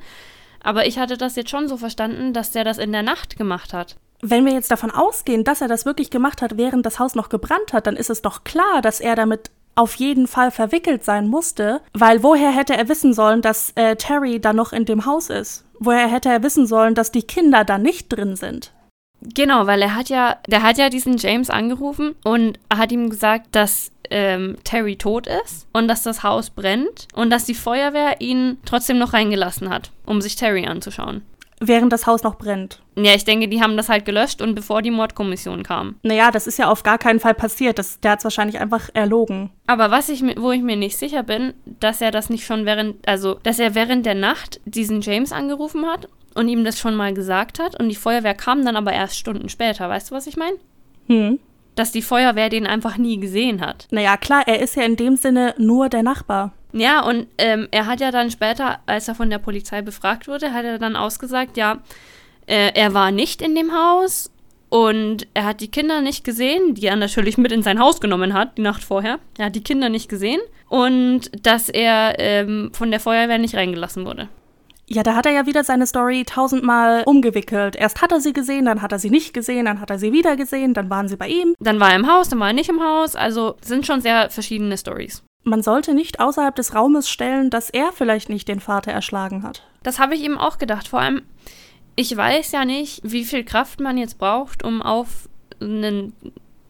[0.63, 3.71] Aber ich hatte das jetzt schon so verstanden, dass der das in der Nacht gemacht
[3.71, 3.97] hat.
[4.21, 7.29] Wenn wir jetzt davon ausgehen, dass er das wirklich gemacht hat, während das Haus noch
[7.29, 11.27] gebrannt hat, dann ist es doch klar, dass er damit auf jeden Fall verwickelt sein
[11.27, 15.29] musste, weil woher hätte er wissen sollen, dass äh, Terry da noch in dem Haus
[15.29, 15.65] ist?
[15.79, 18.71] Woher hätte er wissen sollen, dass die Kinder da nicht drin sind?
[19.21, 23.47] Genau, weil er hat ja, der hat ja diesen James angerufen und hat ihm gesagt,
[23.51, 28.57] dass ähm, Terry tot ist und dass das Haus brennt und dass die Feuerwehr ihn
[28.65, 31.23] trotzdem noch reingelassen hat, um sich Terry anzuschauen
[31.59, 32.81] während das Haus noch brennt.
[32.97, 35.95] Ja, ich denke, die haben das halt gelöscht und bevor die Mordkommission kam.
[36.03, 37.79] Naja, das ist ja auf gar keinen Fall passiert.
[37.79, 39.49] Das, der hat es wahrscheinlich einfach erlogen.
[39.67, 43.07] Aber was ich, wo ich mir nicht sicher bin, dass er das nicht schon während,
[43.07, 47.13] also, dass er während der Nacht diesen James angerufen hat und ihm das schon mal
[47.13, 49.89] gesagt hat und die Feuerwehr kam dann aber erst Stunden später.
[49.89, 50.57] Weißt du, was ich meine?
[51.07, 51.39] Hm.
[51.75, 53.87] Dass die Feuerwehr den einfach nie gesehen hat.
[53.91, 56.53] Naja, klar, er ist ja in dem Sinne nur der Nachbar.
[56.71, 60.53] Ja, und ähm, er hat ja dann später, als er von der Polizei befragt wurde,
[60.53, 61.79] hat er dann ausgesagt, ja,
[62.47, 64.29] äh, er war nicht in dem Haus
[64.69, 68.33] und er hat die Kinder nicht gesehen, die er natürlich mit in sein Haus genommen
[68.33, 69.19] hat, die Nacht vorher.
[69.37, 74.05] Er hat die Kinder nicht gesehen und dass er ähm, von der Feuerwehr nicht reingelassen
[74.05, 74.27] wurde.
[74.87, 77.75] Ja, da hat er ja wieder seine Story tausendmal umgewickelt.
[77.75, 80.11] Erst hat er sie gesehen, dann hat er sie nicht gesehen, dann hat er sie
[80.11, 81.55] wieder gesehen, dann waren sie bei ihm.
[81.59, 83.15] Dann war er im Haus, dann war er nicht im Haus.
[83.15, 87.93] Also sind schon sehr verschiedene Stories man sollte nicht außerhalb des Raumes stellen, dass er
[87.93, 89.63] vielleicht nicht den Vater erschlagen hat.
[89.83, 90.87] Das habe ich ihm auch gedacht.
[90.87, 91.21] Vor allem,
[91.95, 95.29] ich weiß ja nicht, wie viel Kraft man jetzt braucht, um auf
[95.61, 96.13] einen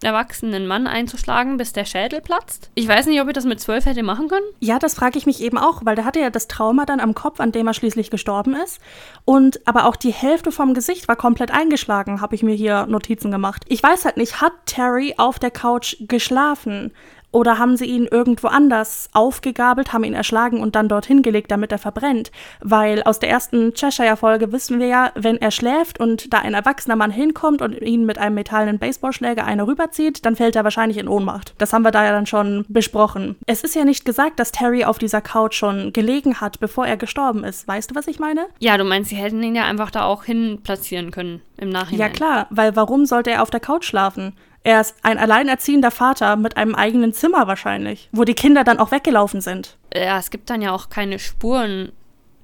[0.03, 2.69] erwachsenen Mann einzuschlagen, bis der Schädel platzt.
[2.75, 4.45] Ich weiß nicht, ob ich das mit zwölf hätte machen können.
[4.59, 7.13] Ja, das frage ich mich eben auch, weil der hatte ja das Trauma dann am
[7.13, 8.79] Kopf, an dem er schließlich gestorben ist.
[9.23, 13.31] Und aber auch die Hälfte vom Gesicht war komplett eingeschlagen, habe ich mir hier Notizen
[13.31, 13.63] gemacht.
[13.67, 16.91] Ich weiß halt nicht, hat Terry auf der Couch geschlafen?
[17.35, 21.73] Oder haben sie ihn irgendwo anders aufgegabelt, haben ihn erschlagen und dann dorthin gelegt, damit
[21.73, 22.31] er verbrennt?
[22.61, 26.95] Weil aus der ersten Cheshire-Folge wissen wir ja, wenn er schläft und da ein erwachsener
[26.95, 31.09] Mann hinkommt und ihn mit einem metallenen Baseballschläger eine rüberzieht, dann fällt er wahrscheinlich in
[31.09, 31.55] Ohnmacht.
[31.57, 33.35] Das haben wir da ja dann schon besprochen.
[33.47, 36.95] Es ist ja nicht gesagt, dass Terry auf dieser Couch schon gelegen hat, bevor er
[36.95, 37.67] gestorben ist.
[37.67, 38.45] Weißt du, was ich meine?
[38.59, 41.99] Ja, du meinst, sie hätten ihn ja einfach da auch hin platzieren können im Nachhinein.
[41.99, 44.31] Ja, klar, weil warum sollte er auf der Couch schlafen?
[44.65, 48.89] Er ist ein alleinerziehender Vater mit einem eigenen Zimmer wahrscheinlich, wo die Kinder dann auch
[48.89, 49.77] weggelaufen sind.
[49.93, 51.91] Ja, es gibt dann ja auch keine Spuren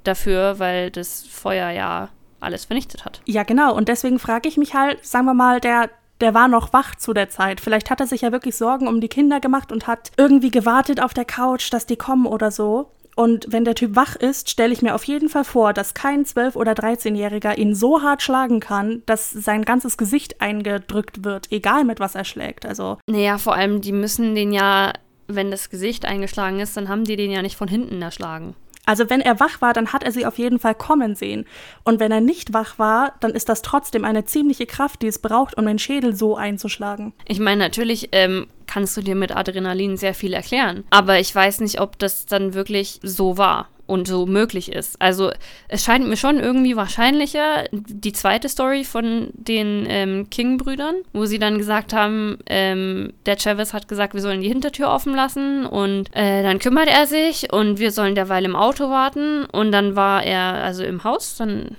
[0.03, 3.21] dafür, weil das Feuer ja alles vernichtet hat.
[3.25, 3.75] Ja, genau.
[3.75, 5.89] Und deswegen frage ich mich halt, sagen wir mal, der,
[6.21, 7.59] der war noch wach zu der Zeit.
[7.59, 11.01] Vielleicht hat er sich ja wirklich Sorgen um die Kinder gemacht und hat irgendwie gewartet
[11.01, 12.91] auf der Couch, dass die kommen oder so.
[13.21, 16.25] Und wenn der Typ wach ist, stelle ich mir auf jeden Fall vor, dass kein
[16.25, 21.83] 12- oder 13-Jähriger ihn so hart schlagen kann, dass sein ganzes Gesicht eingedrückt wird, egal
[21.83, 22.65] mit was er schlägt.
[22.65, 22.97] Also.
[23.05, 24.93] Naja, vor allem, die müssen den ja,
[25.27, 28.55] wenn das Gesicht eingeschlagen ist, dann haben die den ja nicht von hinten erschlagen.
[28.87, 31.45] Also wenn er wach war, dann hat er sie auf jeden Fall kommen sehen.
[31.83, 35.19] Und wenn er nicht wach war, dann ist das trotzdem eine ziemliche Kraft, die es
[35.19, 37.13] braucht, um den Schädel so einzuschlagen.
[37.27, 40.85] Ich meine, natürlich ähm, kannst du dir mit Adrenalin sehr viel erklären.
[40.91, 44.95] Aber ich weiß nicht, ob das dann wirklich so war und so möglich ist.
[45.01, 45.31] Also
[45.67, 51.39] es scheint mir schon irgendwie wahrscheinlicher, die zweite Story von den ähm, King-Brüdern, wo sie
[51.39, 56.07] dann gesagt haben, ähm, der Travis hat gesagt, wir sollen die Hintertür offen lassen und
[56.15, 60.23] äh, dann kümmert er sich und wir sollen derweil im Auto warten und dann war
[60.23, 61.75] er also im Haus, dann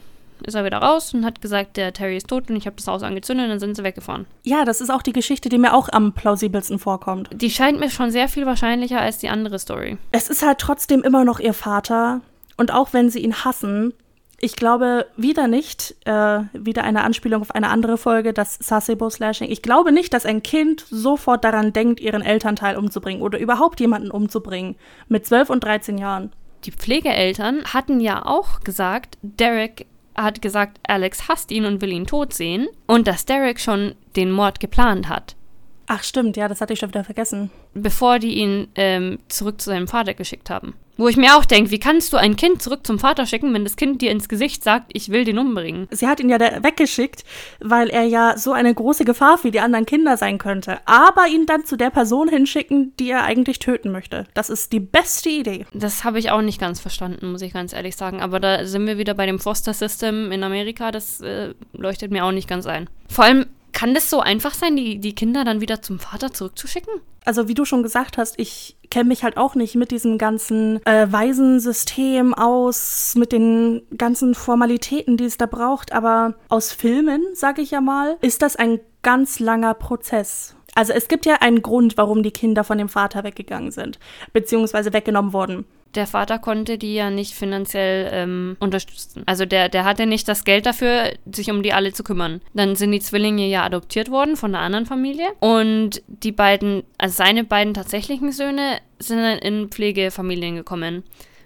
[0.46, 2.86] ist er wieder raus und hat gesagt, der Terry ist tot und ich habe das
[2.86, 4.26] Haus angezündet und dann sind sie weggefahren.
[4.44, 7.30] Ja, das ist auch die Geschichte, die mir auch am plausibelsten vorkommt.
[7.32, 9.98] Die scheint mir schon sehr viel wahrscheinlicher als die andere Story.
[10.12, 12.20] Es ist halt trotzdem immer noch ihr Vater.
[12.56, 13.94] Und auch wenn sie ihn hassen,
[14.44, 19.48] ich glaube wieder nicht, äh, wieder eine Anspielung auf eine andere Folge, das Sasebo-Slashing.
[19.48, 24.10] Ich glaube nicht, dass ein Kind sofort daran denkt, ihren Elternteil umzubringen oder überhaupt jemanden
[24.10, 24.74] umzubringen
[25.08, 26.32] mit 12 und 13 Jahren.
[26.64, 32.06] Die Pflegeeltern hatten ja auch gesagt, Derek hat gesagt, Alex hasst ihn und will ihn
[32.06, 35.36] tot sehen und dass Derek schon den Mord geplant hat.
[35.86, 37.50] Ach stimmt, ja, das hatte ich schon wieder vergessen.
[37.74, 40.74] Bevor die ihn ähm, zurück zu seinem Vater geschickt haben.
[40.96, 43.64] Wo ich mir auch denke, wie kannst du ein Kind zurück zum Vater schicken, wenn
[43.64, 45.88] das Kind dir ins Gesicht sagt, ich will den umbringen?
[45.90, 47.24] Sie hat ihn ja weggeschickt,
[47.60, 50.78] weil er ja so eine große Gefahr für die anderen Kinder sein könnte.
[50.84, 54.26] Aber ihn dann zu der Person hinschicken, die er eigentlich töten möchte.
[54.34, 55.66] Das ist die beste Idee.
[55.72, 58.20] Das habe ich auch nicht ganz verstanden, muss ich ganz ehrlich sagen.
[58.20, 60.90] Aber da sind wir wieder bei dem Foster System in Amerika.
[60.90, 62.90] Das äh, leuchtet mir auch nicht ganz ein.
[63.08, 66.92] Vor allem, kann das so einfach sein, die, die Kinder dann wieder zum Vater zurückzuschicken?
[67.24, 70.84] Also wie du schon gesagt hast, ich kenne mich halt auch nicht mit diesem ganzen
[70.86, 75.92] äh, Waisensystem aus, mit den ganzen Formalitäten, die es da braucht.
[75.92, 80.56] Aber aus Filmen, sage ich ja mal, ist das ein ganz langer Prozess.
[80.74, 83.98] Also es gibt ja einen Grund, warum die Kinder von dem Vater weggegangen sind,
[84.32, 89.22] beziehungsweise weggenommen wurden der Vater konnte die ja nicht finanziell ähm, unterstützen.
[89.26, 92.40] Also der, der hatte nicht das Geld dafür, sich um die alle zu kümmern.
[92.54, 95.26] Dann sind die Zwillinge ja adoptiert worden von einer anderen Familie.
[95.40, 101.02] Und die beiden, also seine beiden tatsächlichen Söhne, sind dann in Pflegefamilien gekommen.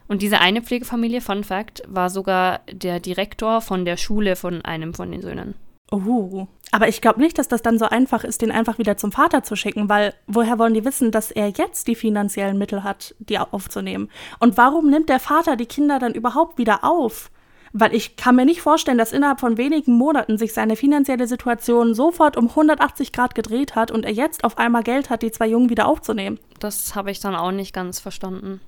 [0.08, 4.94] Und diese eine Pflegefamilie, Fun Fact, war sogar der Direktor von der Schule von einem
[4.94, 5.54] von den Söhnen.
[5.90, 6.46] Oh.
[6.72, 9.42] Aber ich glaube nicht, dass das dann so einfach ist, den einfach wieder zum Vater
[9.42, 13.38] zu schicken, weil woher wollen die wissen, dass er jetzt die finanziellen Mittel hat, die
[13.38, 14.10] aufzunehmen?
[14.40, 17.30] Und warum nimmt der Vater die Kinder dann überhaupt wieder auf?
[17.72, 21.94] Weil ich kann mir nicht vorstellen, dass innerhalb von wenigen Monaten sich seine finanzielle Situation
[21.94, 25.46] sofort um 180 Grad gedreht hat und er jetzt auf einmal Geld hat, die zwei
[25.46, 26.38] Jungen wieder aufzunehmen.
[26.58, 28.60] Das habe ich dann auch nicht ganz verstanden.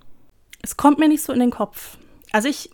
[0.62, 1.96] Es kommt mir nicht so in den Kopf.
[2.32, 2.70] Also ich,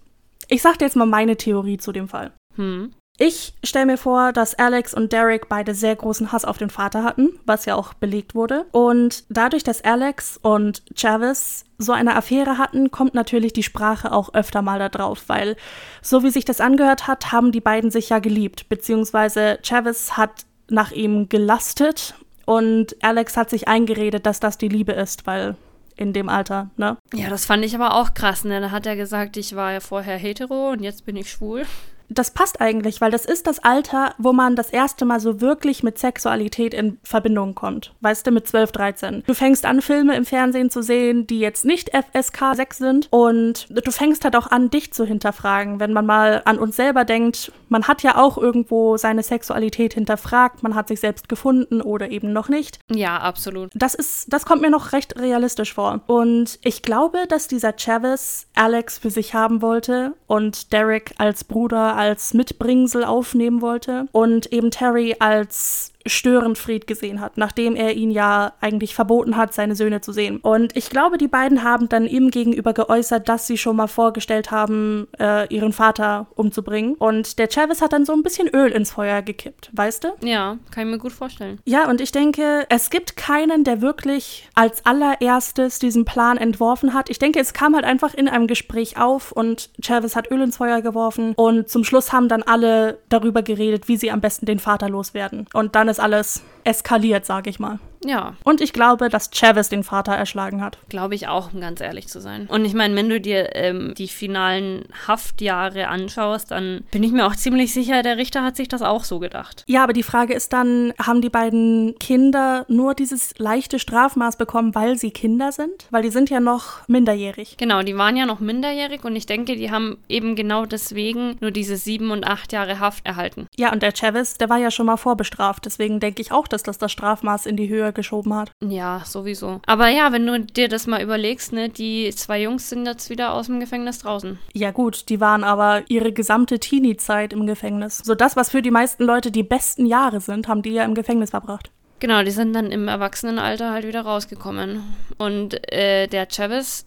[0.49, 2.33] ich sag dir jetzt mal meine Theorie zu dem Fall.
[2.57, 2.93] Hm.
[3.17, 7.05] Ich stelle mir vor, dass Alex und Derek beide sehr großen Hass auf den Vater
[7.05, 8.67] hatten, was ja auch belegt wurde.
[8.73, 14.35] Und dadurch, dass Alex und Travis so eine Affäre hatten, kommt natürlich die Sprache auch
[14.35, 15.55] öfter mal da drauf, weil
[16.03, 20.45] so wie sich das angehört hat, haben die beiden sich ja geliebt, beziehungsweise Travis hat
[20.69, 22.15] nach ihm gelastet
[22.47, 25.55] und Alex hat sich eingeredet, dass das die Liebe ist, weil
[25.97, 26.97] in dem Alter, ne?
[27.15, 28.61] Ja, das fand ich aber auch krass, ne?
[28.61, 31.65] Da hat er gesagt, ich war ja vorher hetero und jetzt bin ich schwul
[32.09, 35.83] das passt eigentlich, weil das ist das Alter, wo man das erste Mal so wirklich
[35.83, 37.93] mit Sexualität in Verbindung kommt.
[38.01, 39.23] Weißt du, mit 12, 13.
[39.27, 43.09] Du fängst an, Filme im Fernsehen zu sehen, die jetzt nicht FSK 6 sind.
[43.11, 45.81] Und du fängst halt auch an, dich zu hinterfragen.
[45.81, 50.63] Wenn man mal an uns selber denkt, man hat ja auch irgendwo seine Sexualität hinterfragt,
[50.63, 52.79] man hat sich selbst gefunden oder eben noch nicht.
[52.91, 53.71] Ja, absolut.
[53.75, 56.01] Das ist, das kommt mir noch recht realistisch vor.
[56.07, 61.97] Und ich glaube, dass dieser Travis Alex für sich haben wollte und Derek als Bruder
[61.97, 62.04] als
[62.35, 68.95] Mitbringsel aufnehmen wollte und eben Terry als Störenfried gesehen hat, nachdem er ihn ja eigentlich
[68.95, 70.39] verboten hat, seine Söhne zu sehen.
[70.39, 74.51] Und ich glaube, die beiden haben dann ihm gegenüber geäußert, dass sie schon mal vorgestellt
[74.51, 76.95] haben, äh, ihren Vater umzubringen.
[76.95, 80.09] Und der Travis hat dann so ein bisschen Öl ins Feuer gekippt, weißt du?
[80.23, 81.59] Ja, kann ich mir gut vorstellen.
[81.65, 87.11] Ja, und ich denke, es gibt keinen, der wirklich als allererstes diesen Plan entworfen hat.
[87.11, 90.59] Ich denke, es kam halt einfach in einem Gespräch auf und Travis hat Öl ins
[90.59, 94.59] Feuer geworfen und zum Schluss haben dann alle darüber geredet, wie sie am besten den
[94.59, 95.47] Vater loswerden.
[95.53, 97.79] Und dann ist alles eskaliert, sage ich mal.
[98.05, 98.35] Ja.
[98.45, 100.79] Und ich glaube, dass Chavez den Vater erschlagen hat.
[100.89, 102.47] Glaube ich auch, um ganz ehrlich zu sein.
[102.49, 107.27] Und ich meine, wenn du dir ähm, die finalen Haftjahre anschaust, dann bin ich mir
[107.27, 109.65] auch ziemlich sicher, der Richter hat sich das auch so gedacht.
[109.67, 114.75] Ja, aber die Frage ist dann, haben die beiden Kinder nur dieses leichte Strafmaß bekommen,
[114.75, 115.87] weil sie Kinder sind?
[115.91, 117.57] Weil die sind ja noch minderjährig.
[117.57, 121.51] Genau, die waren ja noch minderjährig und ich denke, die haben eben genau deswegen nur
[121.51, 123.47] diese sieben und acht Jahre Haft erhalten.
[123.57, 125.65] Ja, und der Chavez, der war ja schon mal vorbestraft.
[125.65, 128.51] Deswegen denke ich auch, dass das das Strafmaß in die Höhe geschoben hat.
[128.63, 129.61] Ja, sowieso.
[129.67, 133.33] Aber ja, wenn du dir das mal überlegst, ne, die zwei Jungs sind jetzt wieder
[133.33, 134.39] aus dem Gefängnis draußen.
[134.53, 137.99] Ja gut, die waren aber ihre gesamte Teenie-Zeit im Gefängnis.
[137.99, 140.95] So das, was für die meisten Leute die besten Jahre sind, haben die ja im
[140.95, 141.71] Gefängnis verbracht.
[142.01, 144.83] Genau, die sind dann im Erwachsenenalter halt wieder rausgekommen.
[145.17, 146.85] Und äh, der Chavez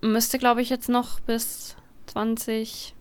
[0.00, 2.92] müsste, glaube ich, jetzt noch bis 2028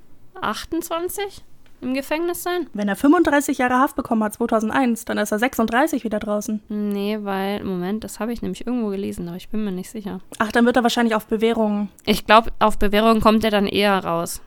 [1.81, 2.67] im Gefängnis sein?
[2.73, 6.61] Wenn er 35 Jahre Haft bekommen hat 2001, dann ist er 36 wieder draußen.
[6.69, 10.19] Nee, weil, Moment, das habe ich nämlich irgendwo gelesen, aber ich bin mir nicht sicher.
[10.37, 11.89] Ach, dann wird er wahrscheinlich auf Bewährung.
[12.05, 14.41] Ich glaube, auf Bewährung kommt er dann eher raus.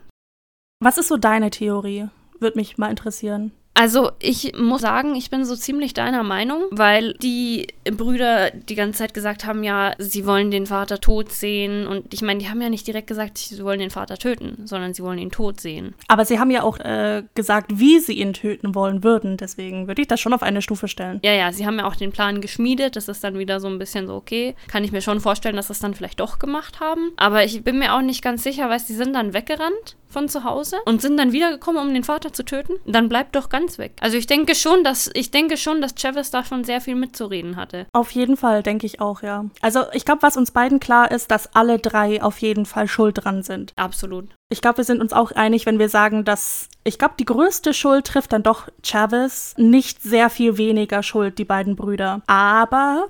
[0.81, 2.09] Was ist so deine Theorie?
[2.41, 3.53] Würde mich mal interessieren.
[3.75, 8.99] Also ich muss sagen, ich bin so ziemlich deiner Meinung, weil die Brüder die ganze
[8.99, 11.87] Zeit gesagt haben, ja, sie wollen den Vater tot sehen.
[11.87, 14.95] Und ich meine, die haben ja nicht direkt gesagt, sie wollen den Vater töten, sondern
[14.95, 15.95] sie wollen ihn tot sehen.
[16.09, 19.37] Aber sie haben ja auch äh, gesagt, wie sie ihn töten wollen würden.
[19.37, 21.21] Deswegen würde ich das schon auf eine Stufe stellen.
[21.25, 22.97] Ja, ja, sie haben ja auch den Plan geschmiedet.
[22.97, 25.69] Das ist dann wieder so ein bisschen so, okay, kann ich mir schon vorstellen, dass
[25.69, 27.13] sie es dann vielleicht doch gemacht haben.
[27.17, 30.45] Aber ich bin mir auch nicht ganz sicher, weil sie sind dann weggerannt von zu
[30.45, 32.75] Hause und sind dann wiedergekommen, um den Vater zu töten.
[32.87, 33.93] Dann bleibt doch ganz weg.
[34.01, 37.57] Also ich denke schon, dass ich denke schon, dass Travis da schon sehr viel mitzureden
[37.57, 37.87] hatte.
[37.93, 39.47] Auf jeden Fall, denke ich auch, ja.
[39.61, 43.25] Also ich glaube, was uns beiden klar ist, dass alle drei auf jeden Fall schuld
[43.25, 43.73] dran sind.
[43.77, 44.29] Absolut.
[44.49, 47.73] Ich glaube, wir sind uns auch einig, wenn wir sagen, dass ich glaube, die größte
[47.73, 49.55] Schuld trifft dann doch Travis.
[49.57, 52.23] Nicht sehr viel weniger Schuld, die beiden Brüder.
[52.27, 53.07] Aber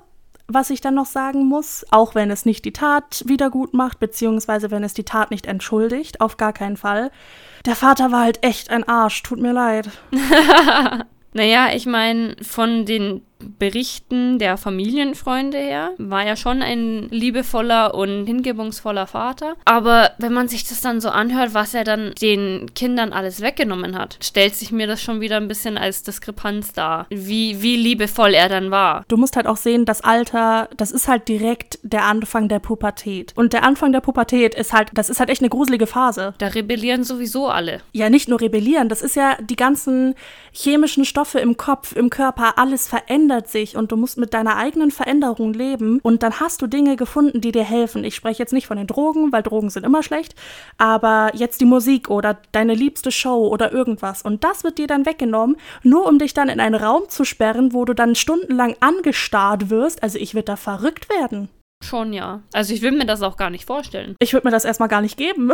[0.53, 3.99] was ich dann noch sagen muss, auch wenn es nicht die Tat wieder gut macht,
[3.99, 7.11] beziehungsweise wenn es die Tat nicht entschuldigt, auf gar keinen Fall.
[7.65, 9.89] Der Vater war halt echt ein Arsch, tut mir leid.
[11.33, 13.25] naja, ich meine, von den
[13.59, 19.55] Berichten der Familienfreunde her war er schon ein liebevoller und hingebungsvoller Vater.
[19.65, 23.97] Aber wenn man sich das dann so anhört, was er dann den Kindern alles weggenommen
[23.97, 28.33] hat, stellt sich mir das schon wieder ein bisschen als Diskrepanz dar, wie, wie liebevoll
[28.33, 29.03] er dann war.
[29.07, 33.33] Du musst halt auch sehen, das Alter, das ist halt direkt der Anfang der Pubertät.
[33.35, 36.33] Und der Anfang der Pubertät ist halt, das ist halt echt eine gruselige Phase.
[36.37, 37.81] Da rebellieren sowieso alle.
[37.91, 40.15] Ja, nicht nur rebellieren, das ist ja die ganzen
[40.51, 44.57] chemischen Stoffe im Kopf, im Körper, alles verändert verändert sich und du musst mit deiner
[44.57, 48.03] eigenen Veränderung leben und dann hast du Dinge gefunden, die dir helfen.
[48.03, 50.35] Ich spreche jetzt nicht von den Drogen, weil Drogen sind immer schlecht,
[50.77, 55.05] aber jetzt die Musik oder deine liebste Show oder irgendwas und das wird dir dann
[55.05, 59.69] weggenommen, nur um dich dann in einen Raum zu sperren, wo du dann stundenlang angestarrt
[59.69, 60.03] wirst.
[60.03, 61.49] Also ich würde da verrückt werden.
[61.83, 62.41] Schon ja.
[62.53, 64.15] Also ich will mir das auch gar nicht vorstellen.
[64.19, 65.51] Ich würde mir das erstmal gar nicht geben.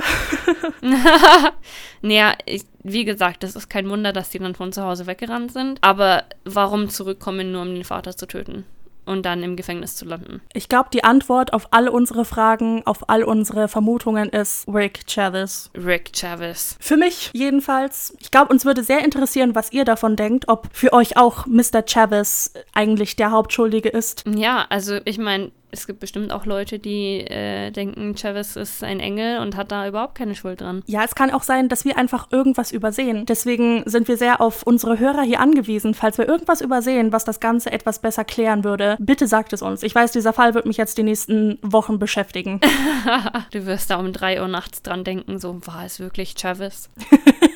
[2.01, 5.51] naja, ich, wie gesagt, das ist kein Wunder, dass die dann von zu Hause weggerannt
[5.51, 5.79] sind.
[5.81, 8.65] Aber warum zurückkommen, nur um den Vater zu töten?
[9.09, 10.41] und dann im Gefängnis zu landen?
[10.53, 15.71] Ich glaube, die Antwort auf all unsere Fragen, auf all unsere Vermutungen ist Rick Chavez.
[15.75, 16.77] Rick Chavez.
[16.79, 18.15] Für mich jedenfalls.
[18.19, 21.83] Ich glaube, uns würde sehr interessieren, was ihr davon denkt, ob für euch auch Mr.
[21.85, 24.23] Chavez eigentlich der Hauptschuldige ist.
[24.27, 28.99] Ja, also ich meine, es gibt bestimmt auch Leute, die äh, denken, Chavez ist ein
[28.99, 30.83] Engel und hat da überhaupt keine Schuld dran.
[30.85, 33.25] Ja, es kann auch sein, dass wir einfach irgendwas übersehen.
[33.25, 35.93] Deswegen sind wir sehr auf unsere Hörer hier angewiesen.
[35.93, 39.83] Falls wir irgendwas übersehen, was das Ganze etwas besser klären würde, bitte sagt es uns.
[39.83, 42.59] Ich weiß, dieser Fall wird mich jetzt die nächsten Wochen beschäftigen.
[43.51, 46.89] du wirst da um drei Uhr nachts dran denken, so war es wirklich Chavez?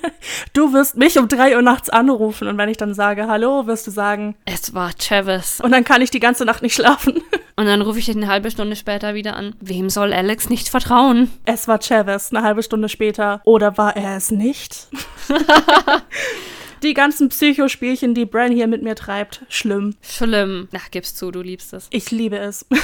[0.53, 3.87] du wirst mich um drei Uhr nachts anrufen und wenn ich dann sage Hallo, wirst
[3.87, 5.59] du sagen, es war Chavez.
[5.59, 7.21] Und dann kann ich die ganze Nacht nicht schlafen.
[7.55, 9.55] Und dann rufe ich ihn eine halbe Stunde später wieder an.
[9.61, 11.29] Wem soll Alex nicht vertrauen?
[11.45, 13.41] Es war Chavez, eine halbe Stunde später.
[13.45, 14.87] Oder war er es nicht?
[16.83, 19.41] die ganzen Psychospielchen, die Bran hier mit mir treibt.
[19.49, 19.95] Schlimm.
[20.01, 20.67] Schlimm.
[20.75, 21.87] Ach, gib's zu, du liebst es.
[21.91, 22.65] Ich liebe es.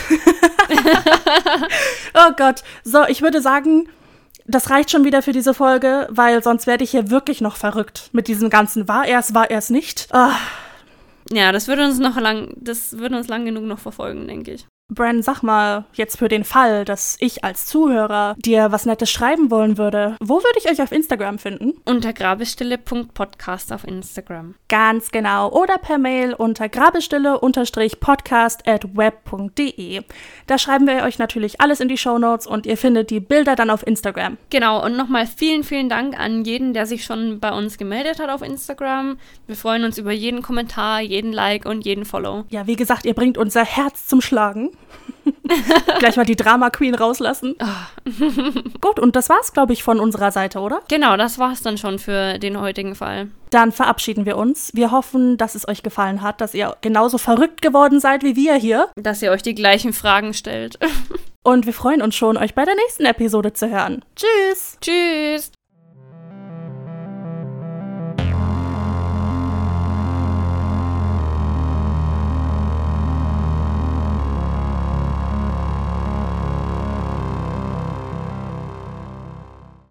[2.14, 2.64] oh Gott.
[2.84, 3.90] So, ich würde sagen,
[4.50, 8.10] das reicht schon wieder für diese Folge, weil sonst werde ich hier wirklich noch verrückt
[8.12, 10.08] mit diesem ganzen war er es, war er es nicht.
[10.14, 10.32] Oh.
[11.32, 14.68] Ja, das würde uns noch lang, das würde uns lang genug noch verfolgen, denke ich.
[14.92, 19.52] Bran, sag mal, jetzt für den Fall, dass ich als Zuhörer dir was Nettes schreiben
[19.52, 21.74] wollen würde, wo würde ich euch auf Instagram finden?
[21.86, 24.56] Unter grabestille.podcast auf Instagram.
[24.68, 25.52] Ganz genau.
[25.52, 30.02] Oder per Mail unter grabestille-podcast at web.de.
[30.48, 33.56] Da schreiben wir euch natürlich alles in die Show Notes und ihr findet die Bilder
[33.56, 34.38] dann auf Instagram.
[34.50, 34.84] Genau.
[34.84, 38.42] Und nochmal vielen, vielen Dank an jeden, der sich schon bei uns gemeldet hat auf
[38.42, 39.20] Instagram.
[39.46, 42.46] Wir freuen uns über jeden Kommentar, jeden Like und jeden Follow.
[42.50, 44.72] Ja, wie gesagt, ihr bringt unser Herz zum Schlagen.
[46.00, 47.56] Gleich mal die Drama Queen rauslassen.
[48.82, 50.82] Gut, und das war's, glaube ich, von unserer Seite, oder?
[50.88, 53.30] Genau, das war's dann schon für den heutigen Fall.
[53.50, 54.72] Dann verabschieden wir uns.
[54.74, 58.56] Wir hoffen, dass es euch gefallen hat, dass ihr genauso verrückt geworden seid wie wir
[58.56, 58.90] hier.
[58.96, 60.80] Dass ihr euch die gleichen Fragen stellt.
[61.44, 64.04] und wir freuen uns schon, euch bei der nächsten Episode zu hören.
[64.16, 64.78] Tschüss.
[64.82, 65.52] Tschüss.